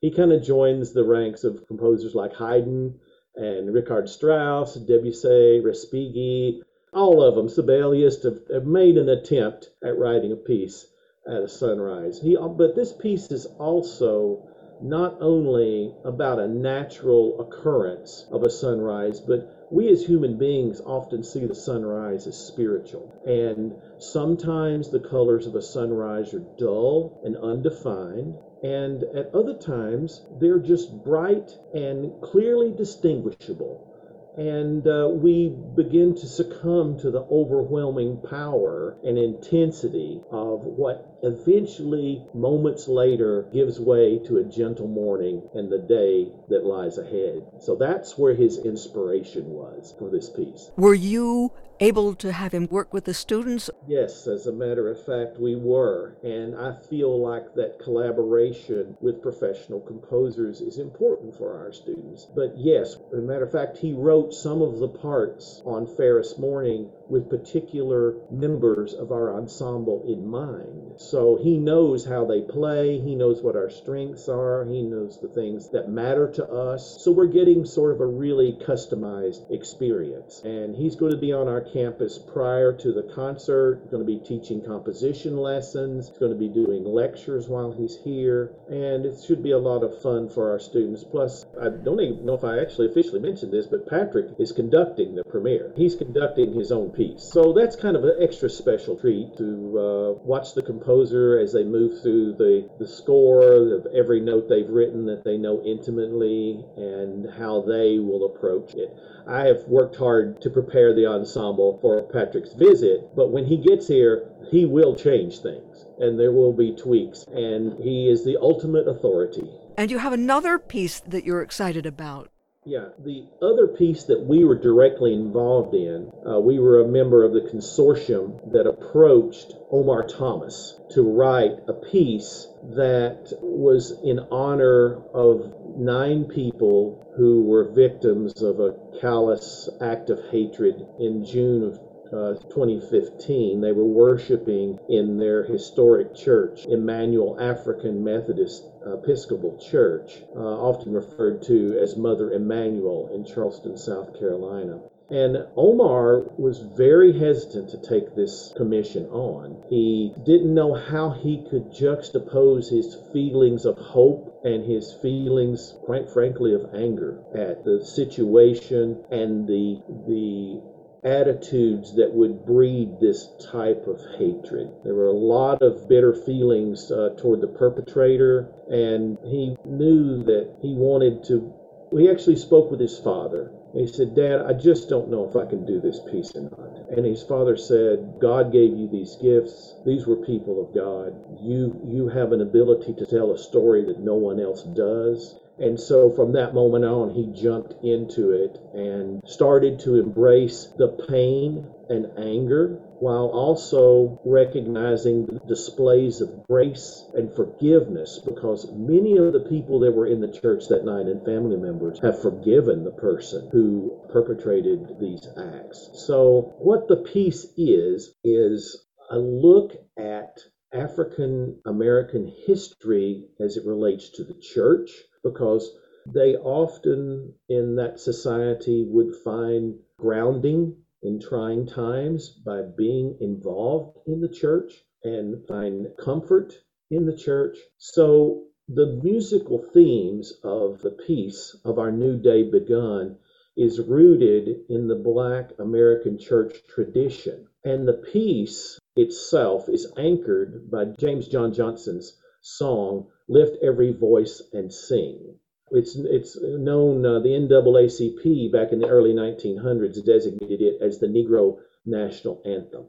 he 0.00 0.10
kind 0.10 0.32
of 0.32 0.42
joins 0.42 0.92
the 0.92 1.04
ranks 1.04 1.44
of 1.44 1.66
composers 1.66 2.14
like 2.14 2.32
Haydn 2.34 2.98
and 3.36 3.72
Richard 3.72 4.08
Strauss, 4.08 4.74
Debussy, 4.74 5.60
Respighi, 5.60 6.62
all 6.92 7.22
of 7.22 7.36
them, 7.36 7.48
Sibelius, 7.48 8.22
have, 8.24 8.40
have 8.52 8.66
made 8.66 8.98
an 8.98 9.08
attempt 9.08 9.70
at 9.84 9.98
writing 9.98 10.32
a 10.32 10.36
piece 10.36 10.86
at 11.26 11.42
a 11.42 11.48
sunrise. 11.48 12.18
He, 12.20 12.36
but 12.36 12.74
this 12.74 12.92
piece 12.92 13.30
is 13.30 13.46
also 13.58 14.48
not 14.82 15.18
only 15.20 15.94
about 16.04 16.38
a 16.38 16.48
natural 16.48 17.40
occurrence 17.40 18.26
of 18.30 18.42
a 18.42 18.50
sunrise, 18.50 19.20
but 19.20 19.68
we 19.70 19.88
as 19.90 20.04
human 20.04 20.38
beings 20.38 20.80
often 20.84 21.22
see 21.22 21.44
the 21.44 21.54
sunrise 21.54 22.26
as 22.26 22.36
spiritual. 22.36 23.12
And 23.26 23.74
sometimes 23.98 24.90
the 24.90 25.00
colors 25.00 25.46
of 25.46 25.54
a 25.54 25.62
sunrise 25.62 26.32
are 26.34 26.42
dull 26.58 27.20
and 27.24 27.36
undefined. 27.36 28.36
And 28.62 29.04
at 29.14 29.34
other 29.34 29.54
times, 29.54 30.22
they're 30.38 30.58
just 30.58 31.02
bright 31.04 31.50
and 31.74 32.20
clearly 32.20 32.72
distinguishable 32.72 33.90
and 34.36 34.86
uh, 34.86 35.08
we 35.10 35.48
begin 35.76 36.14
to 36.14 36.26
succumb 36.26 36.98
to 37.00 37.10
the 37.10 37.20
overwhelming 37.20 38.20
power 38.22 38.96
and 39.04 39.18
intensity 39.18 40.22
of 40.30 40.64
what 40.64 41.18
eventually, 41.22 42.24
moments 42.32 42.86
later, 42.86 43.46
gives 43.52 43.80
way 43.80 44.18
to 44.26 44.38
a 44.38 44.44
gentle 44.44 44.86
morning 44.86 45.42
and 45.54 45.70
the 45.70 45.78
day 45.78 46.32
that 46.48 46.64
lies 46.64 46.96
ahead. 46.98 47.44
So 47.60 47.76
that's 47.76 48.16
where 48.16 48.34
his 48.34 48.58
inspiration 48.58 49.46
was 49.50 49.92
for 49.98 50.10
this 50.10 50.30
piece. 50.30 50.70
Were 50.76 50.94
you 50.94 51.52
able 51.80 52.14
to 52.14 52.32
have 52.32 52.52
him 52.52 52.68
work 52.70 52.92
with 52.92 53.04
the 53.04 53.14
students? 53.14 53.70
Yes, 53.86 54.26
as 54.26 54.46
a 54.46 54.52
matter 54.52 54.88
of 54.88 55.04
fact, 55.04 55.40
we 55.40 55.56
were. 55.56 56.16
And 56.22 56.54
I 56.54 56.76
feel 56.88 57.20
like 57.20 57.54
that 57.54 57.80
collaboration 57.82 58.96
with 59.00 59.22
professional 59.22 59.80
composers 59.80 60.60
is 60.60 60.78
important 60.78 61.36
for 61.36 61.58
our 61.58 61.72
students. 61.72 62.26
But 62.34 62.56
yes, 62.56 62.96
as 63.12 63.18
a 63.18 63.22
matter 63.22 63.44
of 63.44 63.52
fact, 63.52 63.78
he 63.78 63.92
wrote 63.92 64.34
some 64.34 64.62
of 64.62 64.78
the 64.78 64.88
parts 64.88 65.62
on 65.64 65.86
Fairest 65.96 66.38
Morning 66.38 66.90
with 67.10 67.28
particular 67.28 68.14
members 68.30 68.94
of 68.94 69.10
our 69.10 69.34
ensemble 69.34 70.04
in 70.06 70.26
mind. 70.26 71.00
So 71.00 71.38
he 71.42 71.58
knows 71.58 72.04
how 72.04 72.24
they 72.24 72.42
play, 72.42 73.00
he 73.00 73.14
knows 73.14 73.42
what 73.42 73.56
our 73.56 73.70
strengths 73.70 74.28
are, 74.28 74.64
he 74.64 74.82
knows 74.82 75.18
the 75.20 75.28
things 75.28 75.70
that 75.70 75.88
matter 75.88 76.30
to 76.32 76.46
us. 76.46 77.02
So 77.02 77.10
we're 77.10 77.26
getting 77.26 77.64
sort 77.64 77.92
of 77.92 78.00
a 78.00 78.06
really 78.06 78.58
customized 78.66 79.50
experience. 79.50 80.42
And 80.44 80.76
he's 80.76 80.96
going 80.96 81.12
to 81.12 81.18
be 81.18 81.32
on 81.32 81.48
our 81.48 81.62
campus 81.62 82.18
prior 82.18 82.72
to 82.78 82.92
the 82.92 83.10
concert, 83.14 83.80
he's 83.82 83.90
going 83.90 84.06
to 84.06 84.06
be 84.06 84.20
teaching 84.24 84.62
composition 84.64 85.36
lessons, 85.36 86.08
he's 86.08 86.18
going 86.18 86.32
to 86.32 86.38
be 86.38 86.48
doing 86.48 86.84
lectures 86.84 87.48
while 87.48 87.72
he's 87.72 87.96
here, 88.04 88.52
and 88.68 89.06
it 89.06 89.22
should 89.26 89.42
be 89.42 89.52
a 89.52 89.58
lot 89.58 89.82
of 89.82 90.02
fun 90.02 90.28
for 90.28 90.50
our 90.50 90.60
students. 90.60 91.04
Plus, 91.04 91.44
I 91.60 91.68
don't 91.68 92.00
even 92.00 92.26
know 92.26 92.34
if 92.34 92.44
I 92.44 92.60
actually 92.60 92.90
officially 92.90 93.20
mentioned 93.20 93.52
this, 93.52 93.66
but 93.66 93.88
Patrick 93.88 94.34
is 94.38 94.52
conducting 94.52 95.14
the 95.14 95.24
premiere. 95.24 95.72
He's 95.76 95.94
conducting 95.94 96.52
his 96.52 96.70
own 96.70 96.90
piece. 97.00 97.22
So 97.32 97.54
that's 97.56 97.76
kind 97.76 97.96
of 97.96 98.04
an 98.04 98.16
extra 98.20 98.50
special 98.50 98.98
treat 98.98 99.36
to 99.38 99.44
uh, 99.44 100.22
watch 100.22 100.54
the 100.54 100.62
composer 100.62 101.38
as 101.38 101.52
they 101.52 101.64
move 101.64 102.02
through 102.02 102.34
the, 102.34 102.68
the 102.78 102.86
score 102.86 103.74
of 103.74 103.86
every 103.96 104.20
note 104.20 104.48
they've 104.48 104.68
written 104.68 105.06
that 105.06 105.24
they 105.24 105.38
know 105.38 105.62
intimately 105.64 106.62
and 106.76 107.26
how 107.38 107.62
they 107.62 107.98
will 107.98 108.26
approach 108.26 108.74
it. 108.74 108.94
I 109.26 109.46
have 109.46 109.64
worked 109.66 109.96
hard 109.96 110.42
to 110.42 110.50
prepare 110.50 110.94
the 110.94 111.06
ensemble 111.06 111.78
for 111.80 112.02
Patrick's 112.02 112.52
visit, 112.52 113.16
but 113.16 113.30
when 113.30 113.46
he 113.46 113.56
gets 113.56 113.88
here, 113.88 114.30
he 114.50 114.66
will 114.66 114.94
change 114.94 115.38
things 115.38 115.86
and 116.00 116.18
there 116.18 116.32
will 116.32 116.54
be 116.54 116.74
tweaks, 116.74 117.26
and 117.30 117.78
he 117.78 118.08
is 118.08 118.24
the 118.24 118.38
ultimate 118.40 118.88
authority. 118.88 119.46
And 119.76 119.90
you 119.90 119.98
have 119.98 120.14
another 120.14 120.58
piece 120.58 121.00
that 121.00 121.24
you're 121.24 121.42
excited 121.42 121.84
about. 121.84 122.30
Yeah, 122.66 122.90
the 122.98 123.24
other 123.40 123.68
piece 123.68 124.04
that 124.04 124.26
we 124.26 124.44
were 124.44 124.54
directly 124.54 125.14
involved 125.14 125.74
in, 125.74 126.12
uh, 126.28 126.40
we 126.40 126.58
were 126.58 126.82
a 126.82 126.86
member 126.86 127.24
of 127.24 127.32
the 127.32 127.40
consortium 127.40 128.52
that 128.52 128.66
approached 128.66 129.54
Omar 129.70 130.06
Thomas 130.06 130.78
to 130.90 131.02
write 131.02 131.52
a 131.68 131.72
piece 131.72 132.48
that 132.76 133.32
was 133.40 133.98
in 134.04 134.18
honor 134.30 135.00
of 135.14 135.54
nine 135.78 136.24
people 136.24 137.10
who 137.16 137.44
were 137.44 137.64
victims 137.64 138.42
of 138.42 138.60
a 138.60 138.74
callous 139.00 139.70
act 139.80 140.10
of 140.10 140.20
hatred 140.30 140.86
in 140.98 141.24
June 141.24 141.64
of 141.64 141.80
uh, 142.12 142.34
2015. 142.34 143.60
They 143.60 143.72
were 143.72 143.84
worshiping 143.84 144.78
in 144.88 145.16
their 145.18 145.44
historic 145.44 146.14
church, 146.14 146.66
Emanuel 146.66 147.36
African 147.40 148.02
Methodist 148.02 148.64
Episcopal 148.86 149.58
Church, 149.58 150.22
uh, 150.34 150.38
often 150.38 150.92
referred 150.92 151.42
to 151.42 151.78
as 151.80 151.96
Mother 151.96 152.32
Emanuel 152.32 153.10
in 153.14 153.24
Charleston, 153.24 153.76
South 153.76 154.18
Carolina. 154.18 154.80
And 155.10 155.44
Omar 155.56 156.22
was 156.38 156.60
very 156.60 157.12
hesitant 157.12 157.70
to 157.70 157.78
take 157.78 158.14
this 158.14 158.52
commission 158.56 159.06
on. 159.06 159.64
He 159.68 160.12
didn't 160.24 160.54
know 160.54 160.72
how 160.72 161.10
he 161.10 161.44
could 161.50 161.72
juxtapose 161.72 162.70
his 162.70 162.96
feelings 163.12 163.66
of 163.66 163.76
hope 163.76 164.40
and 164.44 164.64
his 164.64 164.92
feelings, 165.02 165.74
quite 165.82 166.08
frankly, 166.08 166.54
of 166.54 166.64
anger 166.72 167.18
at 167.34 167.64
the 167.64 167.84
situation 167.84 169.02
and 169.10 169.48
the 169.48 169.80
the 170.06 170.62
attitudes 171.04 171.94
that 171.96 172.12
would 172.12 172.44
breed 172.44 173.00
this 173.00 173.28
type 173.50 173.86
of 173.86 174.00
hatred. 174.18 174.70
There 174.84 174.94
were 174.94 175.08
a 175.08 175.12
lot 175.12 175.62
of 175.62 175.88
bitter 175.88 176.14
feelings 176.14 176.90
uh, 176.90 177.10
toward 177.18 177.40
the 177.40 177.48
perpetrator, 177.48 178.52
and 178.70 179.18
he 179.24 179.56
knew 179.64 180.22
that 180.24 180.56
he 180.60 180.74
wanted 180.74 181.24
to. 181.24 181.52
He 181.92 182.10
actually 182.10 182.36
spoke 182.36 182.70
with 182.70 182.80
his 182.80 182.98
father. 182.98 183.50
And 183.72 183.86
He 183.86 183.92
said, 183.92 184.14
Dad, 184.14 184.42
I 184.46 184.52
just 184.52 184.88
don't 184.88 185.10
know 185.10 185.28
if 185.28 185.36
I 185.36 185.48
can 185.48 185.64
do 185.64 185.80
this 185.80 186.00
piece 186.10 186.34
or 186.34 186.42
not. 186.42 186.90
And 186.90 187.06
his 187.06 187.22
father 187.22 187.56
said, 187.56 188.18
God 188.20 188.52
gave 188.52 188.76
you 188.76 188.88
these 188.88 189.16
gifts. 189.16 189.76
These 189.86 190.06
were 190.06 190.16
people 190.16 190.60
of 190.60 190.74
God. 190.74 191.14
You 191.40 191.80
you 191.86 192.08
have 192.08 192.32
an 192.32 192.40
ability 192.40 192.94
to 192.94 193.06
tell 193.06 193.32
a 193.32 193.38
story 193.38 193.84
that 193.84 194.00
no 194.00 194.14
one 194.14 194.40
else 194.40 194.62
does. 194.62 195.36
And 195.60 195.78
so 195.78 196.10
from 196.10 196.32
that 196.32 196.54
moment 196.54 196.86
on, 196.86 197.10
he 197.10 197.26
jumped 197.26 197.84
into 197.84 198.30
it 198.30 198.58
and 198.72 199.22
started 199.26 199.80
to 199.80 199.96
embrace 199.96 200.72
the 200.78 200.88
pain 201.06 201.66
and 201.90 202.06
anger 202.16 202.80
while 202.98 203.26
also 203.26 204.18
recognizing 204.24 205.26
the 205.26 205.38
displays 205.46 206.22
of 206.22 206.46
grace 206.46 207.04
and 207.14 207.34
forgiveness 207.34 208.20
because 208.24 208.70
many 208.72 209.18
of 209.18 209.34
the 209.34 209.46
people 209.50 209.80
that 209.80 209.92
were 209.92 210.06
in 210.06 210.20
the 210.20 210.32
church 210.32 210.68
that 210.68 210.86
night 210.86 211.06
and 211.06 211.24
family 211.26 211.56
members 211.56 211.98
have 212.00 212.22
forgiven 212.22 212.84
the 212.84 212.90
person 212.92 213.50
who 213.52 214.00
perpetrated 214.10 214.98
these 214.98 215.28
acts. 215.36 215.90
So, 216.06 216.54
what 216.58 216.88
the 216.88 216.96
piece 216.96 217.46
is, 217.58 218.14
is 218.24 218.82
a 219.10 219.18
look 219.18 219.72
at 219.98 220.38
African 220.72 221.60
American 221.66 222.32
history 222.46 223.26
as 223.40 223.56
it 223.56 223.66
relates 223.66 224.08
to 224.10 224.24
the 224.24 224.40
church 224.40 224.90
because 225.22 225.76
they 226.06 226.36
often 226.36 227.34
in 227.48 227.76
that 227.76 228.00
society 228.00 228.86
would 228.88 229.14
find 229.16 229.78
grounding 229.98 230.76
in 231.02 231.20
trying 231.20 231.66
times 231.66 232.30
by 232.44 232.62
being 232.62 233.16
involved 233.20 233.98
in 234.06 234.20
the 234.20 234.28
church 234.28 234.84
and 235.04 235.46
find 235.46 235.86
comfort 235.98 236.54
in 236.90 237.06
the 237.06 237.16
church. 237.16 237.58
So 237.78 238.44
the 238.68 239.00
musical 239.02 239.58
themes 239.58 240.32
of 240.44 240.80
the 240.80 240.90
piece 240.90 241.56
of 241.64 241.78
Our 241.78 241.92
New 241.92 242.18
Day 242.18 242.50
Begun 242.50 243.18
is 243.56 243.80
rooted 243.80 244.64
in 244.68 244.88
the 244.88 244.94
Black 244.94 245.50
American 245.58 246.18
church 246.18 246.54
tradition. 246.68 247.46
And 247.64 247.86
the 247.86 248.02
piece 248.12 248.78
itself 248.96 249.68
is 249.68 249.92
anchored 249.96 250.70
by 250.70 250.86
James 250.98 251.28
John 251.28 251.52
Johnson's 251.52 252.16
song 252.40 253.08
lift 253.28 253.56
every 253.62 253.92
voice 253.92 254.42
and 254.52 254.72
sing. 254.72 255.38
It's 255.70 255.94
it's 255.96 256.36
known 256.40 257.06
uh, 257.06 257.20
the 257.20 257.28
NAACP 257.30 258.52
back 258.52 258.72
in 258.72 258.80
the 258.80 258.88
early 258.88 259.12
1900s 259.12 260.04
designated 260.04 260.60
it 260.60 260.82
as 260.82 260.98
the 260.98 261.06
Negro 261.06 261.58
national 261.86 262.42
anthem, 262.44 262.86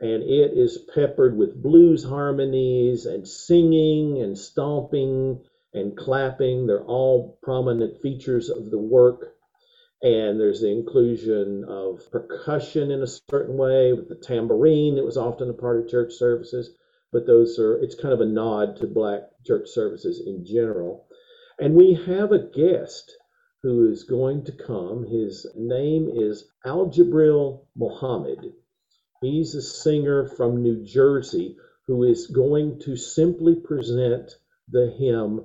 and 0.00 0.22
it 0.22 0.52
is 0.56 0.78
peppered 0.94 1.36
with 1.36 1.62
blues 1.62 2.02
harmonies 2.02 3.06
and 3.06 3.26
singing 3.28 4.20
and 4.22 4.36
stomping 4.36 5.44
and 5.72 5.96
clapping. 5.96 6.66
They're 6.66 6.84
all 6.84 7.38
prominent 7.42 8.00
features 8.00 8.50
of 8.50 8.70
the 8.70 8.78
work. 8.78 9.34
And 10.02 10.40
there's 10.40 10.62
the 10.62 10.70
inclusion 10.70 11.64
of 11.68 12.10
percussion 12.10 12.90
in 12.90 13.02
a 13.02 13.06
certain 13.06 13.58
way 13.58 13.92
with 13.92 14.08
the 14.08 14.14
tambourine 14.14 14.94
that 14.94 15.04
was 15.04 15.18
often 15.18 15.50
a 15.50 15.52
part 15.52 15.78
of 15.78 15.90
church 15.90 16.14
services 16.14 16.70
but 17.12 17.26
those 17.26 17.58
are 17.58 17.76
it's 17.82 17.94
kind 17.94 18.14
of 18.14 18.20
a 18.20 18.26
nod 18.26 18.76
to 18.76 18.86
black 18.86 19.22
church 19.46 19.68
services 19.68 20.22
in 20.26 20.44
general. 20.44 21.06
And 21.58 21.74
we 21.74 21.94
have 21.94 22.32
a 22.32 22.48
guest 22.50 23.12
who 23.62 23.90
is 23.90 24.04
going 24.04 24.44
to 24.44 24.52
come. 24.52 25.04
His 25.04 25.46
name 25.56 26.08
is 26.14 26.44
Aljabril 26.64 27.66
Mohammed. 27.76 28.52
He's 29.20 29.54
a 29.54 29.62
singer 29.62 30.26
from 30.26 30.62
New 30.62 30.84
Jersey 30.84 31.56
who 31.86 32.04
is 32.04 32.28
going 32.28 32.78
to 32.80 32.96
simply 32.96 33.56
present 33.56 34.30
the 34.68 34.94
hymn 34.98 35.44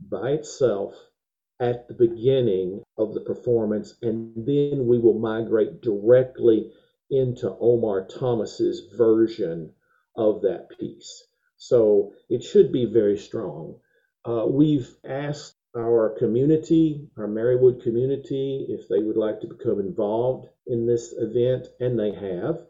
by 0.00 0.30
itself 0.30 0.94
at 1.58 1.88
the 1.88 1.94
beginning 1.94 2.82
of 2.96 3.12
the 3.12 3.20
performance, 3.20 3.94
and 4.00 4.32
then 4.46 4.86
we 4.86 4.98
will 4.98 5.18
migrate 5.18 5.82
directly 5.82 6.72
into 7.10 7.54
Omar 7.60 8.06
Thomas's 8.06 8.92
version 8.96 9.74
of 10.16 10.42
that 10.42 10.68
piece. 10.78 11.24
So 11.56 12.12
it 12.28 12.42
should 12.42 12.72
be 12.72 12.86
very 12.86 13.18
strong. 13.18 13.80
Uh, 14.24 14.46
we've 14.48 14.88
asked 15.04 15.54
our 15.76 16.16
community, 16.18 17.08
our 17.16 17.28
Marywood 17.28 17.82
community, 17.82 18.66
if 18.68 18.88
they 18.88 18.98
would 18.98 19.16
like 19.16 19.40
to 19.40 19.46
become 19.46 19.80
involved 19.80 20.48
in 20.66 20.86
this 20.86 21.14
event, 21.16 21.68
and 21.78 21.98
they 21.98 22.12
have. 22.12 22.60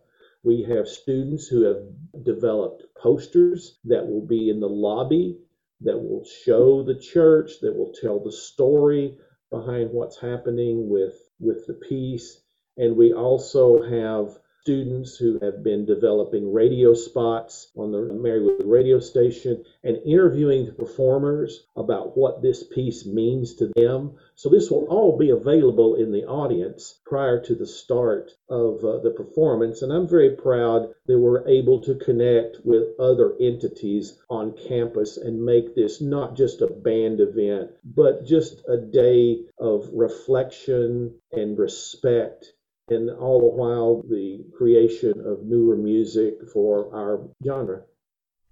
We 0.43 0.63
have 0.65 0.89
students 0.89 1.47
who 1.47 1.63
have 1.65 2.25
developed 2.25 2.85
posters 2.97 3.79
that 3.85 4.07
will 4.07 4.27
be 4.27 4.51
in 4.51 4.61
the 4.61 4.69
lobby 4.69 5.39
that 5.83 5.99
will 5.99 6.25
show 6.45 6.83
the 6.83 6.99
church, 6.99 7.53
that 7.63 7.75
will 7.75 7.93
tell 7.93 8.23
the 8.23 8.33
story 8.33 9.17
behind 9.51 9.91
what's 9.91 10.21
happening 10.21 10.89
with, 10.89 11.15
with 11.39 11.67
the 11.67 11.75
piece. 11.75 12.41
And 12.77 12.97
we 12.97 13.13
also 13.13 13.83
have 13.83 14.39
students 14.63 15.17
who 15.17 15.39
have 15.41 15.65
been 15.65 15.87
developing 15.87 16.53
radio 16.53 16.93
spots 16.93 17.71
on 17.77 17.93
the 17.93 17.99
Marywood 17.99 18.61
radio 18.67 19.01
station 19.01 19.65
and 19.83 19.97
interviewing 20.05 20.67
the 20.67 20.73
performers 20.73 21.67
about 21.77 22.15
what 22.15 22.43
this 22.43 22.63
piece 22.63 23.07
means 23.07 23.55
to 23.55 23.73
them. 23.75 24.17
So, 24.35 24.51
this 24.51 24.71
will 24.71 24.85
all 24.85 25.17
be 25.17 25.31
available 25.31 25.95
in 25.95 26.13
the 26.13 26.27
audience 26.27 27.01
prior 27.07 27.43
to 27.45 27.55
the 27.55 27.67
start 27.67 28.33
of 28.51 28.85
uh, 28.85 28.99
the 28.99 29.15
performance. 29.17 29.81
And 29.81 29.93
I'm 29.93 30.07
very 30.07 30.37
proud 30.37 30.91
that 31.07 31.19
we're 31.19 31.49
able 31.49 31.81
to 31.81 31.95
connect 31.95 32.59
with 32.63 33.01
other 33.01 33.35
entities 33.41 34.19
on 34.29 34.53
campus 34.69 35.17
and 35.17 35.43
make 35.43 35.75
this 35.75 36.03
not 36.03 36.37
just 36.37 36.61
a 36.61 36.67
band 36.67 37.21
event, 37.21 37.71
but 37.83 38.27
just 38.27 38.63
a 38.69 38.77
day 38.77 39.41
of 39.59 39.89
reflection 39.95 41.15
and 41.33 41.59
respect 41.59 42.53
and 42.91 43.11
all 43.11 43.41
the 43.41 43.47
while 43.47 44.03
the 44.09 44.45
creation 44.57 45.21
of 45.25 45.45
newer 45.45 45.77
music 45.77 46.35
for 46.53 46.95
our 46.95 47.29
genre. 47.45 47.83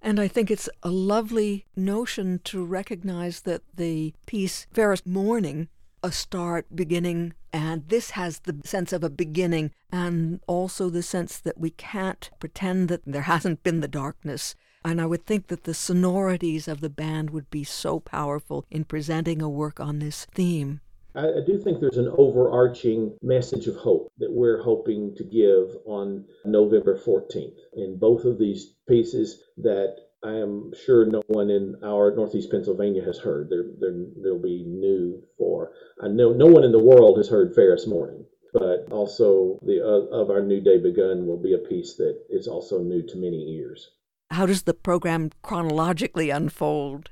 And 0.01 0.21
I 0.21 0.29
think 0.29 0.51
it's 0.51 0.69
a 0.83 0.91
lovely 0.91 1.67
notion 1.75 2.41
to 2.45 2.65
recognize 2.65 3.41
that 3.43 3.63
the 3.75 4.15
piece 4.27 4.67
Fairest 4.73 5.07
Morning, 5.07 5.69
a 6.03 6.13
start, 6.13 6.67
beginning, 6.75 7.35
and 7.53 7.89
this 7.89 8.11
has 8.11 8.41
the 8.41 8.61
sense 8.65 8.93
of 8.93 9.03
a 9.03 9.11
beginning 9.11 9.73
and 9.91 10.41
also 10.47 10.89
the 10.89 11.03
sense 11.03 11.39
that 11.41 11.59
we 11.59 11.71
can't 11.71 12.31
pretend 12.39 12.89
that 12.89 13.03
there 13.07 13.23
hasn't 13.23 13.65
been 13.65 13.81
the 13.81 13.89
darkness. 13.89 14.55
And 14.85 15.01
I 15.01 15.07
would 15.07 15.27
think 15.27 15.49
that 15.49 15.65
the 15.65 15.75
sonorities 15.75 16.69
of 16.69 16.81
the 16.81 16.91
band 16.91 17.31
would 17.31 17.51
be 17.51 17.65
so 17.65 17.99
powerful 17.99 18.65
in 18.71 18.85
presenting 18.85 19.43
a 19.43 19.49
work 19.49 19.81
on 19.81 19.99
this 19.99 20.27
theme. 20.27 20.81
I, 21.15 21.27
I 21.27 21.41
do 21.47 21.59
think 21.59 21.81
there's 21.81 21.99
an 21.99 22.13
overarching 22.17 23.17
message 23.23 23.67
of 23.67 23.77
hope 23.77 24.13
that 24.19 24.33
we're 24.33 24.63
hoping 24.63 25.15
to 25.17 25.25
give 25.25 25.77
on 25.87 26.25
November 26.45 26.99
14th. 26.99 27.59
In 27.75 27.99
both 27.99 28.25
of 28.25 28.39
these 28.39 28.75
pieces 28.89 29.43
that 29.59 29.97
I 30.23 30.33
am 30.33 30.73
sure 30.85 31.07
no 31.07 31.23
one 31.29 31.51
in 31.51 31.77
our 31.85 32.15
Northeast 32.15 32.51
Pennsylvania 32.51 33.05
has 33.05 33.19
heard. 33.19 33.51
They're, 33.51 33.71
they're, 33.79 34.07
they'll 34.23 34.43
be 34.43 34.65
new 34.67 35.23
for. 35.37 35.73
I 36.03 36.09
know 36.09 36.33
no 36.33 36.47
one 36.47 36.65
in 36.65 36.73
the 36.73 36.79
world 36.79 37.19
has 37.19 37.29
heard 37.29 37.55
Fairest 37.55 37.87
Morning, 37.87 38.25
but 38.53 38.89
also 38.91 39.61
the 39.63 39.81
uh, 39.81 40.17
of 40.17 40.31
our 40.31 40.43
New 40.43 40.61
Day 40.61 40.79
Begun 40.79 41.27
will 41.27 41.41
be 41.41 41.55
a 41.55 41.59
piece 41.59 41.95
that 41.97 42.19
is 42.31 42.49
also 42.49 42.83
new 42.83 43.03
to 43.07 43.17
many 43.17 43.55
ears. 43.59 43.91
How 44.31 44.47
does 44.47 44.65
the 44.65 44.75
program 44.75 45.31
chronologically 45.43 46.31
unfold? 46.31 47.11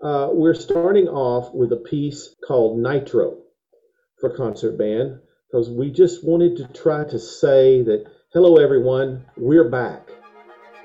Uh, 0.00 0.28
we're 0.30 0.54
starting 0.54 1.08
off 1.08 1.52
with 1.52 1.72
a 1.72 1.76
piece 1.76 2.36
called 2.46 2.78
Nitro 2.78 3.38
for 4.20 4.30
concert 4.30 4.78
band 4.78 5.18
because 5.50 5.68
we 5.68 5.90
just 5.90 6.24
wanted 6.24 6.56
to 6.56 6.68
try 6.68 7.02
to 7.02 7.18
say 7.18 7.82
that, 7.82 8.04
hello, 8.32 8.58
everyone, 8.58 9.24
we're 9.36 9.68
back. 9.68 10.08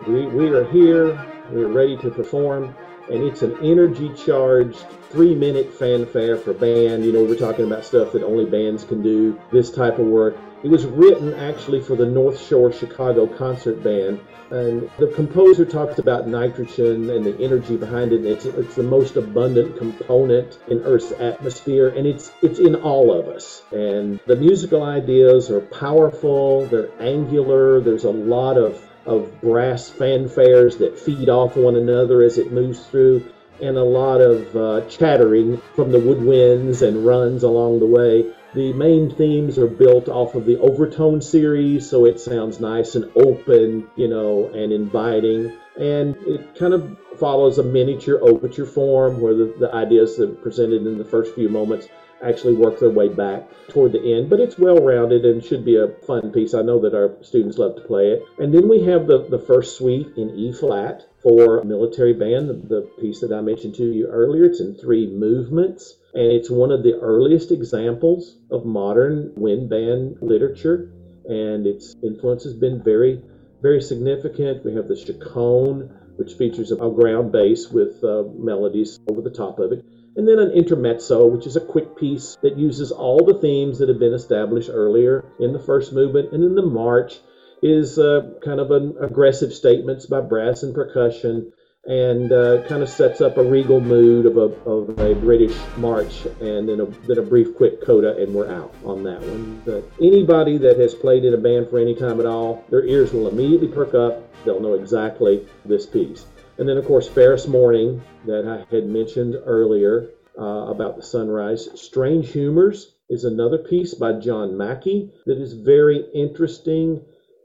We, 0.08 0.26
we 0.26 0.50
are 0.50 0.66
here, 0.66 1.14
we're 1.52 1.68
ready 1.68 1.96
to 1.98 2.10
perform, 2.10 2.76
and 3.12 3.22
it's 3.22 3.44
an 3.44 3.56
energy 3.62 4.12
charged 4.16 4.84
three 5.12 5.36
minute 5.36 5.72
fanfare 5.72 6.36
for 6.36 6.54
band. 6.54 7.06
You 7.06 7.12
know, 7.12 7.24
we're 7.24 7.36
talking 7.36 7.66
about 7.66 7.86
stuff 7.86 8.14
that 8.14 8.24
only 8.24 8.46
bands 8.46 8.84
can 8.84 9.04
do, 9.04 9.40
this 9.52 9.70
type 9.70 10.00
of 10.00 10.08
work. 10.08 10.36
It 10.64 10.70
was 10.70 10.86
written 10.86 11.34
actually 11.34 11.82
for 11.82 11.98
the 11.98 12.06
North 12.06 12.40
Shore 12.42 12.72
Chicago 12.72 13.28
Concert 13.28 13.84
Band, 13.84 14.22
and 14.50 14.90
the 14.98 15.08
composer 15.08 15.66
talks 15.66 16.00
about 16.00 16.28
nitrogen 16.28 17.10
and 17.10 17.26
the 17.26 17.38
energy 17.44 17.76
behind 17.76 18.14
it. 18.14 18.24
It's, 18.24 18.46
it's 18.46 18.76
the 18.76 18.84
most 18.84 19.18
abundant 19.18 19.78
component 19.78 20.60
in 20.70 20.82
Earth's 20.84 21.12
atmosphere, 21.12 21.90
and 21.90 22.08
it's 22.08 22.32
it's 22.42 22.60
in 22.60 22.76
all 22.76 23.12
of 23.12 23.28
us. 23.28 23.62
And 23.74 24.22
the 24.26 24.38
musical 24.38 24.84
ideas 24.84 25.52
are 25.52 25.60
powerful. 25.60 26.66
They're 26.68 26.92
angular. 27.02 27.82
There's 27.82 28.06
a 28.06 28.12
lot 28.12 28.58
of 28.58 28.82
of 29.06 29.42
brass 29.42 29.90
fanfares 29.90 30.78
that 30.78 30.98
feed 30.98 31.28
off 31.28 31.58
one 31.58 31.76
another 31.76 32.22
as 32.22 32.38
it 32.38 32.54
moves 32.54 32.86
through, 32.86 33.26
and 33.62 33.78
a 33.78 33.84
lot 33.84 34.22
of 34.22 34.56
uh, 34.56 34.88
chattering 34.90 35.62
from 35.76 35.92
the 35.92 36.00
woodwinds 36.00 36.82
and 36.86 37.06
runs 37.06 37.44
along 37.44 37.80
the 37.80 37.86
way. 37.86 38.34
The 38.54 38.74
main 38.74 39.10
themes 39.10 39.58
are 39.58 39.68
built 39.68 40.08
off 40.10 40.36
of 40.36 40.46
the 40.46 40.60
Overtone 40.60 41.22
series, 41.22 41.90
so 41.90 42.06
it 42.06 42.20
sounds 42.20 42.60
nice 42.60 42.96
and 42.96 43.12
open, 43.16 43.88
you 43.96 44.08
know, 44.08 44.50
and 44.54 44.72
inviting. 44.72 45.58
And 45.80 46.16
it 46.28 46.56
kind 46.56 46.74
of 46.74 46.98
follows 47.18 47.58
a 47.58 47.64
miniature 47.64 48.20
overture 48.22 48.66
form 48.66 49.20
where 49.20 49.34
the, 49.34 49.56
the 49.60 49.74
ideas 49.74 50.18
that 50.18 50.30
are 50.30 50.36
presented 50.36 50.86
in 50.86 51.00
the 51.00 51.06
first 51.06 51.34
few 51.34 51.50
moments 51.50 51.88
actually 52.22 52.54
work 52.54 52.80
their 52.80 52.90
way 52.90 53.10
back 53.10 53.44
toward 53.70 53.92
the 53.92 54.16
end. 54.16 54.30
But 54.30 54.40
it's 54.40 54.58
well 54.58 54.78
rounded 54.78 55.26
and 55.26 55.44
should 55.44 55.66
be 55.66 55.78
a 55.78 55.90
fun 56.06 56.32
piece. 56.32 56.54
I 56.54 56.62
know 56.62 56.80
that 56.82 56.94
our 56.94 57.16
students 57.22 57.58
love 57.58 57.76
to 57.76 57.82
play 57.82 58.12
it. 58.12 58.24
And 58.38 58.54
then 58.54 58.70
we 58.70 58.84
have 58.84 59.08
the, 59.08 59.28
the 59.28 59.40
first 59.40 59.78
suite 59.78 60.14
in 60.16 60.30
E 60.30 60.54
flat 60.54 61.08
for 61.24 61.64
military 61.64 62.14
band, 62.14 62.50
the, 62.70 62.82
piece 63.00 63.22
that 63.22 63.32
I 63.32 63.42
mentioned 63.42 63.76
to 63.76 63.86
you 63.86 64.08
earlier. 64.08 64.46
It's 64.46 64.60
in 64.60 64.76
three 64.76 65.08
movements. 65.08 65.96
And 66.14 66.32
it's 66.32 66.50
one 66.50 66.72
of 66.72 66.84
the 66.84 67.00
earliest 67.00 67.52
examples 67.52 68.38
of 68.52 68.66
modern 68.66 69.34
wind 69.36 69.70
band 69.70 70.18
literature. 70.22 70.92
And 71.26 71.66
its 71.66 71.96
influence 72.04 72.44
has 72.44 72.54
been 72.54 72.84
very, 72.84 73.22
very 73.62 73.82
significant. 73.82 74.64
We 74.64 74.76
have 74.76 74.88
the 74.88 74.96
chaconne, 74.96 75.90
which 76.18 76.34
features 76.34 76.72
a 76.72 76.76
ground 76.76 77.32
bass 77.32 77.70
with 77.70 78.04
uh, 78.04 78.24
melodies 78.38 79.00
over 79.08 79.22
the 79.22 79.32
top 79.32 79.60
of 79.60 79.72
it 79.72 79.84
and 80.16 80.28
then 80.28 80.40
an 80.40 80.52
intermezzo, 80.52 81.26
which 81.26 81.48
is 81.48 81.56
a 81.56 81.62
quick 81.62 81.98
piece 81.98 82.38
that 82.44 82.58
uses 82.58 82.92
all 82.92 83.26
the 83.26 83.40
themes 83.40 83.80
that 83.80 83.90
have 83.90 84.00
been 84.00 84.14
established 84.14 84.70
earlier 84.72 85.26
in 85.40 85.54
the 85.54 85.60
first 85.60 85.92
movement. 85.92 86.32
And 86.34 86.44
then 86.44 86.56
the 86.56 86.62
march 86.62 87.20
is 87.64 87.98
uh, 87.98 88.34
kind 88.44 88.60
of 88.60 88.72
an 88.72 88.96
aggressive 89.02 89.54
statements 89.54 90.06
by 90.06 90.20
brass 90.20 90.64
and 90.64 90.76
percussion 90.76 91.52
and 91.86 92.32
uh, 92.32 92.64
kind 92.68 92.82
of 92.82 92.90
sets 92.90 93.20
up 93.20 93.38
a 93.38 93.44
regal 93.44 93.80
mood 93.80 94.26
of 94.26 94.38
a, 94.38 94.70
of 94.70 94.98
a 95.00 95.16
British 95.16 95.56
march 95.78 96.26
and 96.40 96.70
then 96.70 96.80
a, 96.80 96.86
then 97.08 97.18
a 97.18 97.22
brief 97.22 97.56
quick 97.56 97.84
coda 97.86 98.16
and 98.18 98.34
we're 98.34 98.52
out 98.54 98.74
on 98.86 99.04
that 99.04 99.20
one. 99.22 99.62
But 99.66 99.90
anybody 100.02 100.58
that 100.60 100.78
has 100.78 100.94
played 100.94 101.26
in 101.26 101.34
a 101.34 101.38
band 101.38 101.70
for 101.70 101.80
any 101.80 101.96
time 101.96 102.20
at 102.20 102.26
all, 102.26 102.64
their 102.70 102.86
ears 102.86 103.12
will 103.12 103.28
immediately 103.28 103.68
perk 103.68 103.94
up. 103.94 104.22
They'll 104.46 104.62
know 104.62 104.76
exactly 104.76 105.46
this 105.66 105.86
piece. 105.86 106.26
And 106.58 106.70
then, 106.70 106.78
of 106.78 106.86
course, 106.86 107.08
Fairest 107.08 107.48
Morning 107.48 108.02
that 108.26 108.48
I 108.48 108.74
had 108.74 108.86
mentioned 108.86 109.36
earlier 109.46 110.10
uh, 110.38 110.68
about 110.68 110.96
the 110.96 111.04
sunrise. 111.04 111.68
Strange 111.76 112.32
Humors 112.32 112.94
is 113.10 113.24
another 113.26 113.58
piece 113.58 113.94
by 113.94 114.14
John 114.14 114.58
Mackey 114.58 115.12
that 115.26 115.38
is 115.38 115.54
very 115.54 116.06
interesting. 116.14 117.04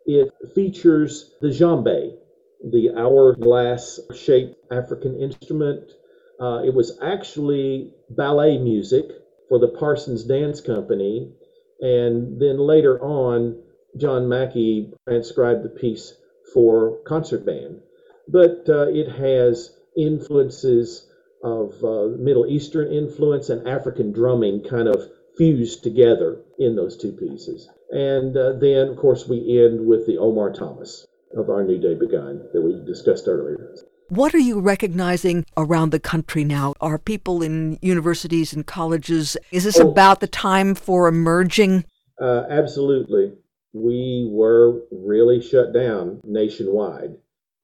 It 0.09 0.33
features 0.55 1.37
the 1.43 1.49
djembe, 1.49 2.17
the 2.65 2.91
hourglass 2.97 4.01
shaped 4.17 4.57
African 4.73 5.21
instrument. 5.21 5.93
Uh, 6.41 6.63
it 6.65 6.75
was 6.75 6.99
actually 7.03 7.95
ballet 8.11 8.59
music 8.59 9.07
for 9.49 9.61
the 9.61 9.69
Parsons 9.69 10.25
Dance 10.25 10.61
Company. 10.63 11.33
And 11.81 12.41
then 12.41 12.59
later 12.59 13.01
on, 13.03 13.63
John 13.99 14.29
Mackey 14.29 14.93
transcribed 15.07 15.65
the 15.65 15.69
piece 15.71 16.15
for 16.55 16.99
concert 17.07 17.47
band 17.47 17.83
but 18.29 18.67
uh, 18.69 18.89
it 18.89 19.09
has 19.11 19.77
influences 19.97 21.07
of 21.43 21.83
uh, 21.85 22.09
Middle 22.19 22.47
Eastern 22.47 22.93
influence 22.93 23.51
and 23.51 23.69
African 23.69 24.13
drumming 24.13 24.65
kind 24.65 24.89
of 24.89 25.11
fused 25.39 25.83
together 25.83 26.43
in 26.59 26.77
those 26.77 26.97
two 26.97 27.13
pieces. 27.13 27.69
And 27.91 28.37
uh, 28.37 28.55
then, 28.61 28.89
of 28.89 28.97
course, 28.97 29.27
we 29.27 29.65
end 29.65 29.87
with 29.87 30.07
the 30.07 30.19
Omar 30.19 30.53
Thomas 30.53 31.07
of 31.37 31.49
Our 31.49 31.65
New 31.65 31.79
Day 31.79 31.95
Begun 31.95 32.49
that 32.53 32.61
we 32.61 32.85
discussed 32.85 33.29
earlier. 33.29 33.75
What 34.11 34.35
are 34.35 34.39
you 34.39 34.61
recognizing 34.61 35.47
around 35.57 35.91
the 35.91 36.01
country 36.01 36.45
now? 36.45 36.75
Are 36.81 36.99
people 36.99 37.43
in 37.43 37.79
universities 37.81 38.53
and 38.53 38.67
colleges? 38.67 39.37
Is 39.53 39.65
this 39.65 39.79
oh, 39.79 39.91
about 39.91 40.21
the 40.21 40.27
time 40.27 40.75
for 40.75 41.09
emerging? 41.09 41.85
Uh, 42.21 42.45
absolutely. 42.51 43.33
We 43.73 44.29
were 44.31 44.83
really 44.91 45.41
shut 45.41 45.73
down 45.73 46.21
nationwide 46.25 47.17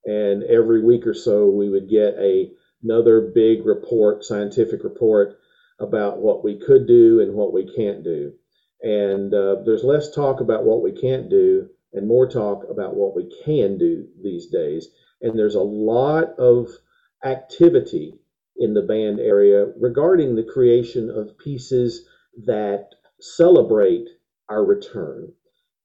and 0.05 0.43
every 0.43 0.83
week 0.83 1.05
or 1.07 1.13
so 1.13 1.49
we 1.49 1.69
would 1.69 1.89
get 1.89 2.13
a 2.19 2.51
another 2.83 3.31
big 3.33 3.65
report, 3.65 4.23
scientific 4.23 4.83
report 4.83 5.39
about 5.79 6.19
what 6.19 6.43
we 6.43 6.59
could 6.59 6.87
do 6.87 7.21
and 7.21 7.33
what 7.33 7.53
we 7.53 7.71
can't 7.75 8.03
do. 8.03 8.33
And 8.81 9.33
uh, 9.33 9.57
there's 9.65 9.83
less 9.83 10.11
talk 10.11 10.41
about 10.41 10.63
what 10.63 10.81
we 10.81 10.91
can't 10.91 11.29
do 11.29 11.69
and 11.93 12.07
more 12.07 12.27
talk 12.27 12.63
about 12.69 12.95
what 12.95 13.15
we 13.15 13.31
can 13.43 13.77
do 13.77 14.07
these 14.21 14.47
days. 14.47 14.87
And 15.21 15.37
there's 15.37 15.55
a 15.55 15.61
lot 15.61 16.37
of 16.37 16.69
activity 17.23 18.13
in 18.57 18.73
the 18.73 18.81
band 18.81 19.19
area 19.19 19.67
regarding 19.79 20.35
the 20.35 20.43
creation 20.43 21.09
of 21.09 21.37
pieces 21.37 22.07
that 22.45 22.89
celebrate 23.19 24.07
our 24.49 24.63
return 24.63 25.31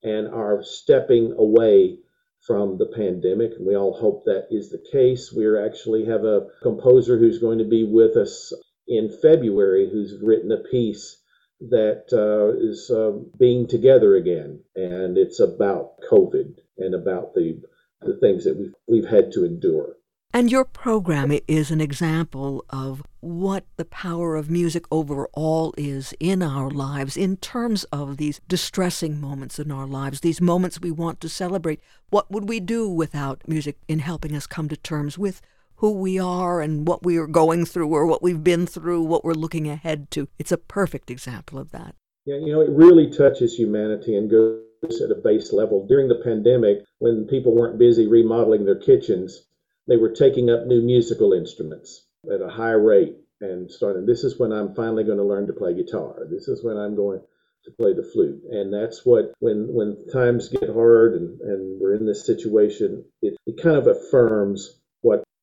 and 0.03 0.27
our 0.27 0.63
stepping 0.63 1.33
away 1.37 1.97
from 2.41 2.77
the 2.77 2.87
pandemic, 2.87 3.51
and 3.57 3.67
we 3.67 3.75
all 3.75 3.93
hope 3.93 4.25
that 4.25 4.47
is 4.49 4.69
the 4.69 4.83
case. 4.91 5.31
We 5.31 5.45
actually 5.59 6.05
have 6.05 6.23
a 6.23 6.47
composer 6.63 7.17
who's 7.17 7.37
going 7.37 7.59
to 7.59 7.65
be 7.65 7.83
with 7.83 8.17
us 8.17 8.51
in 8.91 9.09
February 9.21 9.89
who's 9.89 10.21
written 10.21 10.51
a 10.51 10.57
piece 10.57 11.17
that 11.61 12.05
uh, 12.11 12.57
is 12.59 12.91
uh, 12.91 13.11
being 13.39 13.65
together 13.65 14.15
again, 14.15 14.59
and 14.75 15.17
it's 15.17 15.39
about 15.39 15.93
COVID 16.11 16.55
and 16.77 16.93
about 16.93 17.33
the 17.33 17.61
the 18.01 18.17
things 18.17 18.43
that 18.43 18.57
we've 18.57 18.73
we've 18.87 19.09
had 19.09 19.31
to 19.31 19.45
endure. 19.45 19.95
And 20.33 20.51
your 20.51 20.65
program 20.65 21.37
is 21.47 21.71
an 21.71 21.81
example 21.81 22.65
of 22.69 23.03
what 23.19 23.65
the 23.75 23.85
power 23.85 24.35
of 24.35 24.49
music 24.49 24.85
overall 24.89 25.73
is 25.77 26.13
in 26.19 26.41
our 26.41 26.69
lives 26.69 27.17
in 27.17 27.37
terms 27.37 27.83
of 27.91 28.17
these 28.17 28.39
distressing 28.47 29.19
moments 29.19 29.59
in 29.59 29.71
our 29.71 29.85
lives, 29.85 30.21
these 30.21 30.41
moments 30.41 30.79
we 30.79 30.91
want 30.91 31.19
to 31.21 31.29
celebrate. 31.29 31.81
What 32.09 32.31
would 32.31 32.47
we 32.47 32.59
do 32.59 32.89
without 32.89 33.47
music 33.47 33.77
in 33.87 33.99
helping 33.99 34.35
us 34.35 34.47
come 34.47 34.69
to 34.69 34.77
terms 34.77 35.17
with 35.17 35.41
who 35.81 35.91
we 35.91 36.19
are 36.19 36.61
and 36.61 36.87
what 36.87 37.03
we 37.03 37.17
are 37.17 37.25
going 37.25 37.65
through 37.65 37.87
or 37.87 38.05
what 38.05 38.21
we've 38.21 38.43
been 38.43 38.67
through, 38.67 39.01
what 39.01 39.25
we're 39.25 39.33
looking 39.33 39.67
ahead 39.67 40.11
to? 40.11 40.27
It's 40.37 40.51
a 40.51 40.57
perfect 40.57 41.09
example 41.09 41.57
of 41.57 41.71
that. 41.71 41.95
Yeah, 42.23 42.35
you 42.35 42.53
know, 42.53 42.61
it 42.61 42.69
really 42.69 43.09
touches 43.09 43.55
humanity 43.55 44.15
and 44.15 44.29
goes 44.29 45.01
at 45.01 45.09
a 45.09 45.15
base 45.15 45.51
level. 45.51 45.87
During 45.87 46.07
the 46.07 46.21
pandemic, 46.23 46.85
when 46.99 47.25
people 47.27 47.55
weren't 47.55 47.79
busy 47.79 48.07
remodeling 48.07 48.63
their 48.63 48.79
kitchens, 48.79 49.43
they 49.87 49.97
were 49.97 50.11
taking 50.11 50.51
up 50.51 50.67
new 50.67 50.83
musical 50.83 51.33
instruments 51.33 52.05
at 52.31 52.41
a 52.41 52.49
high 52.49 52.73
rate 52.73 53.15
and 53.41 53.69
starting. 53.71 54.05
This 54.05 54.23
is 54.23 54.37
when 54.37 54.51
I'm 54.51 54.75
finally 54.75 55.03
going 55.03 55.17
to 55.17 55.23
learn 55.23 55.47
to 55.47 55.53
play 55.53 55.73
guitar. 55.73 56.27
This 56.29 56.47
is 56.47 56.63
when 56.63 56.77
I'm 56.77 56.95
going 56.95 57.21
to 57.65 57.71
play 57.71 57.93
the 57.93 58.03
flute. 58.03 58.43
And 58.51 58.71
that's 58.71 59.03
what, 59.03 59.33
when 59.39 59.67
when 59.73 60.05
times 60.13 60.49
get 60.49 60.69
hard 60.69 61.13
and, 61.13 61.41
and 61.41 61.81
we're 61.81 61.95
in 61.95 62.05
this 62.05 62.23
situation, 62.23 63.03
it, 63.23 63.35
it 63.47 63.59
kind 63.63 63.77
of 63.77 63.87
affirms 63.87 64.77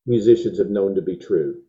musicians 0.09 0.59
have 0.59 0.71
known 0.71 0.95
to 0.95 1.03
be 1.03 1.17
true 1.17 1.63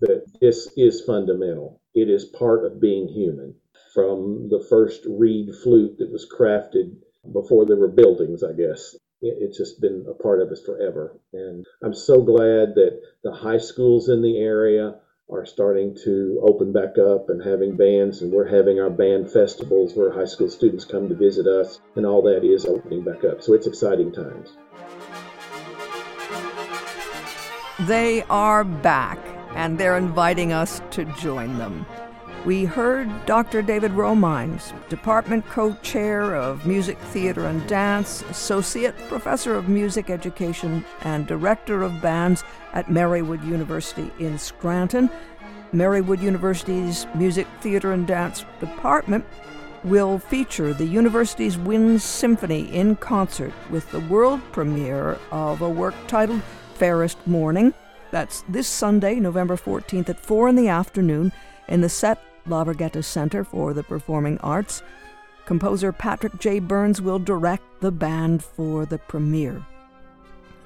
that 0.00 0.24
this 0.40 0.70
is 0.76 1.00
fundamental. 1.00 1.80
It 1.94 2.10
is 2.10 2.26
part 2.26 2.64
of 2.64 2.80
being 2.80 3.08
human. 3.08 3.54
From 3.94 4.48
the 4.50 4.64
first 4.68 5.06
reed 5.08 5.48
flute 5.62 5.96
that 5.98 6.12
was 6.12 6.28
crafted 6.30 6.94
before 7.32 7.64
there 7.64 7.76
were 7.76 7.88
buildings, 7.88 8.42
I 8.44 8.52
guess, 8.52 8.94
it's 9.22 9.56
just 9.56 9.80
been 9.80 10.04
a 10.08 10.22
part 10.22 10.42
of 10.42 10.50
us 10.50 10.62
forever. 10.62 11.18
And 11.32 11.64
I'm 11.82 11.94
so 11.94 12.20
glad 12.20 12.74
that 12.74 13.00
the 13.24 13.32
high 13.32 13.56
schools 13.56 14.10
in 14.10 14.20
the 14.20 14.38
area 14.38 14.96
are 15.30 15.46
starting 15.46 15.96
to 16.04 16.40
open 16.42 16.72
back 16.72 16.98
up 16.98 17.30
and 17.30 17.42
having 17.42 17.76
bands, 17.76 18.22
and 18.22 18.30
we're 18.30 18.46
having 18.46 18.78
our 18.78 18.90
band 18.90 19.32
festivals 19.32 19.94
where 19.94 20.12
high 20.12 20.26
school 20.26 20.48
students 20.48 20.84
come 20.84 21.08
to 21.08 21.14
visit 21.16 21.46
us, 21.46 21.80
and 21.96 22.06
all 22.06 22.22
that 22.22 22.44
is 22.44 22.66
opening 22.66 23.02
back 23.02 23.24
up. 23.24 23.42
So 23.42 23.54
it's 23.54 23.66
exciting 23.66 24.12
times. 24.12 24.56
They 27.86 28.24
are 28.24 28.64
back, 28.64 29.16
and 29.54 29.78
they're 29.78 29.96
inviting 29.96 30.52
us 30.52 30.82
to 30.90 31.04
join 31.04 31.56
them. 31.56 31.86
We 32.44 32.64
heard 32.64 33.08
Dr. 33.26 33.62
David 33.62 33.92
Romines, 33.92 34.72
Department 34.88 35.46
Co 35.46 35.72
Chair 35.82 36.34
of 36.34 36.66
Music, 36.66 36.98
Theater, 36.98 37.46
and 37.46 37.64
Dance, 37.68 38.22
Associate 38.22 38.92
Professor 39.06 39.54
of 39.54 39.68
Music 39.68 40.10
Education, 40.10 40.84
and 41.02 41.28
Director 41.28 41.84
of 41.84 42.02
Bands 42.02 42.42
at 42.72 42.88
Marywood 42.88 43.46
University 43.46 44.10
in 44.18 44.36
Scranton. 44.36 45.08
Marywood 45.72 46.20
University's 46.20 47.06
Music, 47.14 47.46
Theater, 47.60 47.92
and 47.92 48.04
Dance 48.04 48.44
Department 48.58 49.24
will 49.84 50.18
feature 50.18 50.74
the 50.74 50.86
university's 50.86 51.56
Wind 51.56 52.02
Symphony 52.02 52.62
in 52.62 52.96
concert 52.96 53.52
with 53.70 53.88
the 53.92 54.00
world 54.00 54.40
premiere 54.50 55.20
of 55.30 55.62
a 55.62 55.70
work 55.70 55.94
titled 56.08 56.42
Fairest 56.76 57.26
Morning. 57.26 57.72
That's 58.10 58.42
this 58.48 58.68
Sunday, 58.68 59.16
November 59.16 59.56
14th 59.56 60.08
at 60.10 60.20
4 60.20 60.48
in 60.48 60.56
the 60.56 60.68
afternoon 60.68 61.32
in 61.68 61.80
the 61.80 61.88
Sette 61.88 62.22
LaVerghetta 62.46 63.02
Center 63.02 63.44
for 63.44 63.72
the 63.72 63.82
Performing 63.82 64.38
Arts. 64.38 64.82
Composer 65.46 65.92
Patrick 65.92 66.38
J. 66.38 66.58
Burns 66.58 67.00
will 67.00 67.18
direct 67.18 67.64
the 67.80 67.90
band 67.90 68.44
for 68.44 68.84
the 68.84 68.98
premiere. 68.98 69.64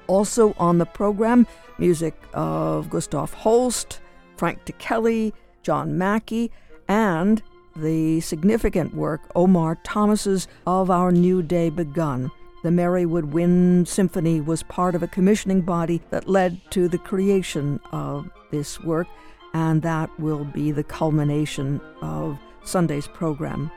Also 0.07 0.53
on 0.57 0.79
the 0.79 0.85
program, 0.85 1.47
music 1.77 2.13
of 2.33 2.89
Gustav 2.89 3.33
Holst, 3.33 4.01
Frank 4.35 4.65
Ticheli, 4.65 5.31
John 5.63 5.97
Mackey, 5.97 6.51
and 6.87 7.41
the 7.75 8.19
significant 8.19 8.93
work 8.93 9.21
Omar 9.35 9.77
Thomas's 9.83 10.47
Of 10.67 10.91
Our 10.91 11.11
New 11.11 11.41
Day 11.41 11.69
Begun. 11.69 12.31
The 12.63 12.69
Marywood 12.69 13.31
Wind 13.31 13.87
Symphony 13.87 14.39
was 14.39 14.61
part 14.63 14.93
of 14.93 15.01
a 15.01 15.07
commissioning 15.07 15.61
body 15.61 16.01
that 16.11 16.27
led 16.27 16.61
to 16.71 16.87
the 16.87 16.99
creation 16.99 17.79
of 17.91 18.29
this 18.51 18.79
work 18.81 19.07
and 19.53 19.81
that 19.81 20.09
will 20.19 20.45
be 20.45 20.71
the 20.71 20.83
culmination 20.83 21.81
of 22.01 22.37
Sunday's 22.63 23.07
program. 23.07 23.71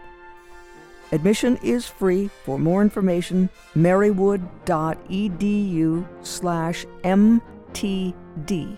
Admission 1.12 1.58
is 1.62 1.86
free. 1.86 2.28
For 2.44 2.58
more 2.58 2.82
information, 2.82 3.48
marywood.edu 3.74 6.06
slash 6.22 6.84
mtd, 7.04 8.76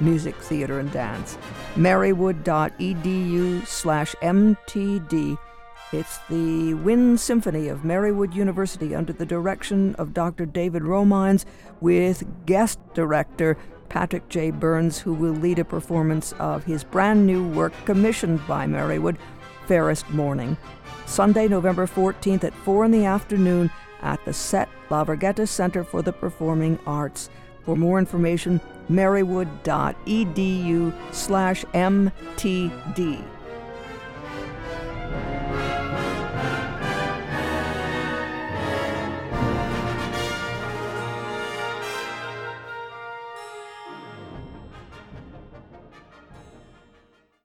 Music, 0.00 0.34
Theater, 0.36 0.78
and 0.78 0.92
Dance. 0.92 1.36
marywood.edu 1.74 3.66
slash 3.66 4.14
mtd. 4.16 5.38
It's 5.90 6.18
the 6.28 6.74
Wind 6.74 7.18
Symphony 7.18 7.68
of 7.68 7.80
Marywood 7.80 8.34
University 8.34 8.94
under 8.94 9.14
the 9.14 9.24
direction 9.24 9.94
of 9.94 10.12
Dr. 10.12 10.44
David 10.44 10.82
Romines 10.82 11.46
with 11.80 12.24
guest 12.44 12.78
director 12.92 13.56
Patrick 13.88 14.28
J. 14.28 14.50
Burns, 14.50 14.98
who 14.98 15.14
will 15.14 15.32
lead 15.32 15.58
a 15.58 15.64
performance 15.64 16.34
of 16.38 16.64
his 16.64 16.84
brand 16.84 17.26
new 17.26 17.48
work 17.48 17.72
commissioned 17.86 18.46
by 18.46 18.66
Marywood, 18.66 19.16
Fairest 19.66 20.10
Morning. 20.10 20.58
Sunday, 21.06 21.48
November 21.48 21.86
14th 21.86 22.44
at 22.44 22.52
4 22.52 22.84
in 22.84 22.90
the 22.90 23.06
afternoon 23.06 23.70
at 24.02 24.22
the 24.26 24.34
Sette 24.34 24.68
LaVerghetta 24.90 25.48
Center 25.48 25.84
for 25.84 26.02
the 26.02 26.12
Performing 26.12 26.78
Arts. 26.86 27.30
For 27.64 27.76
more 27.76 27.98
information, 27.98 28.60
marywood.edu 28.90 31.14
slash 31.14 31.64
mtd. 31.64 33.24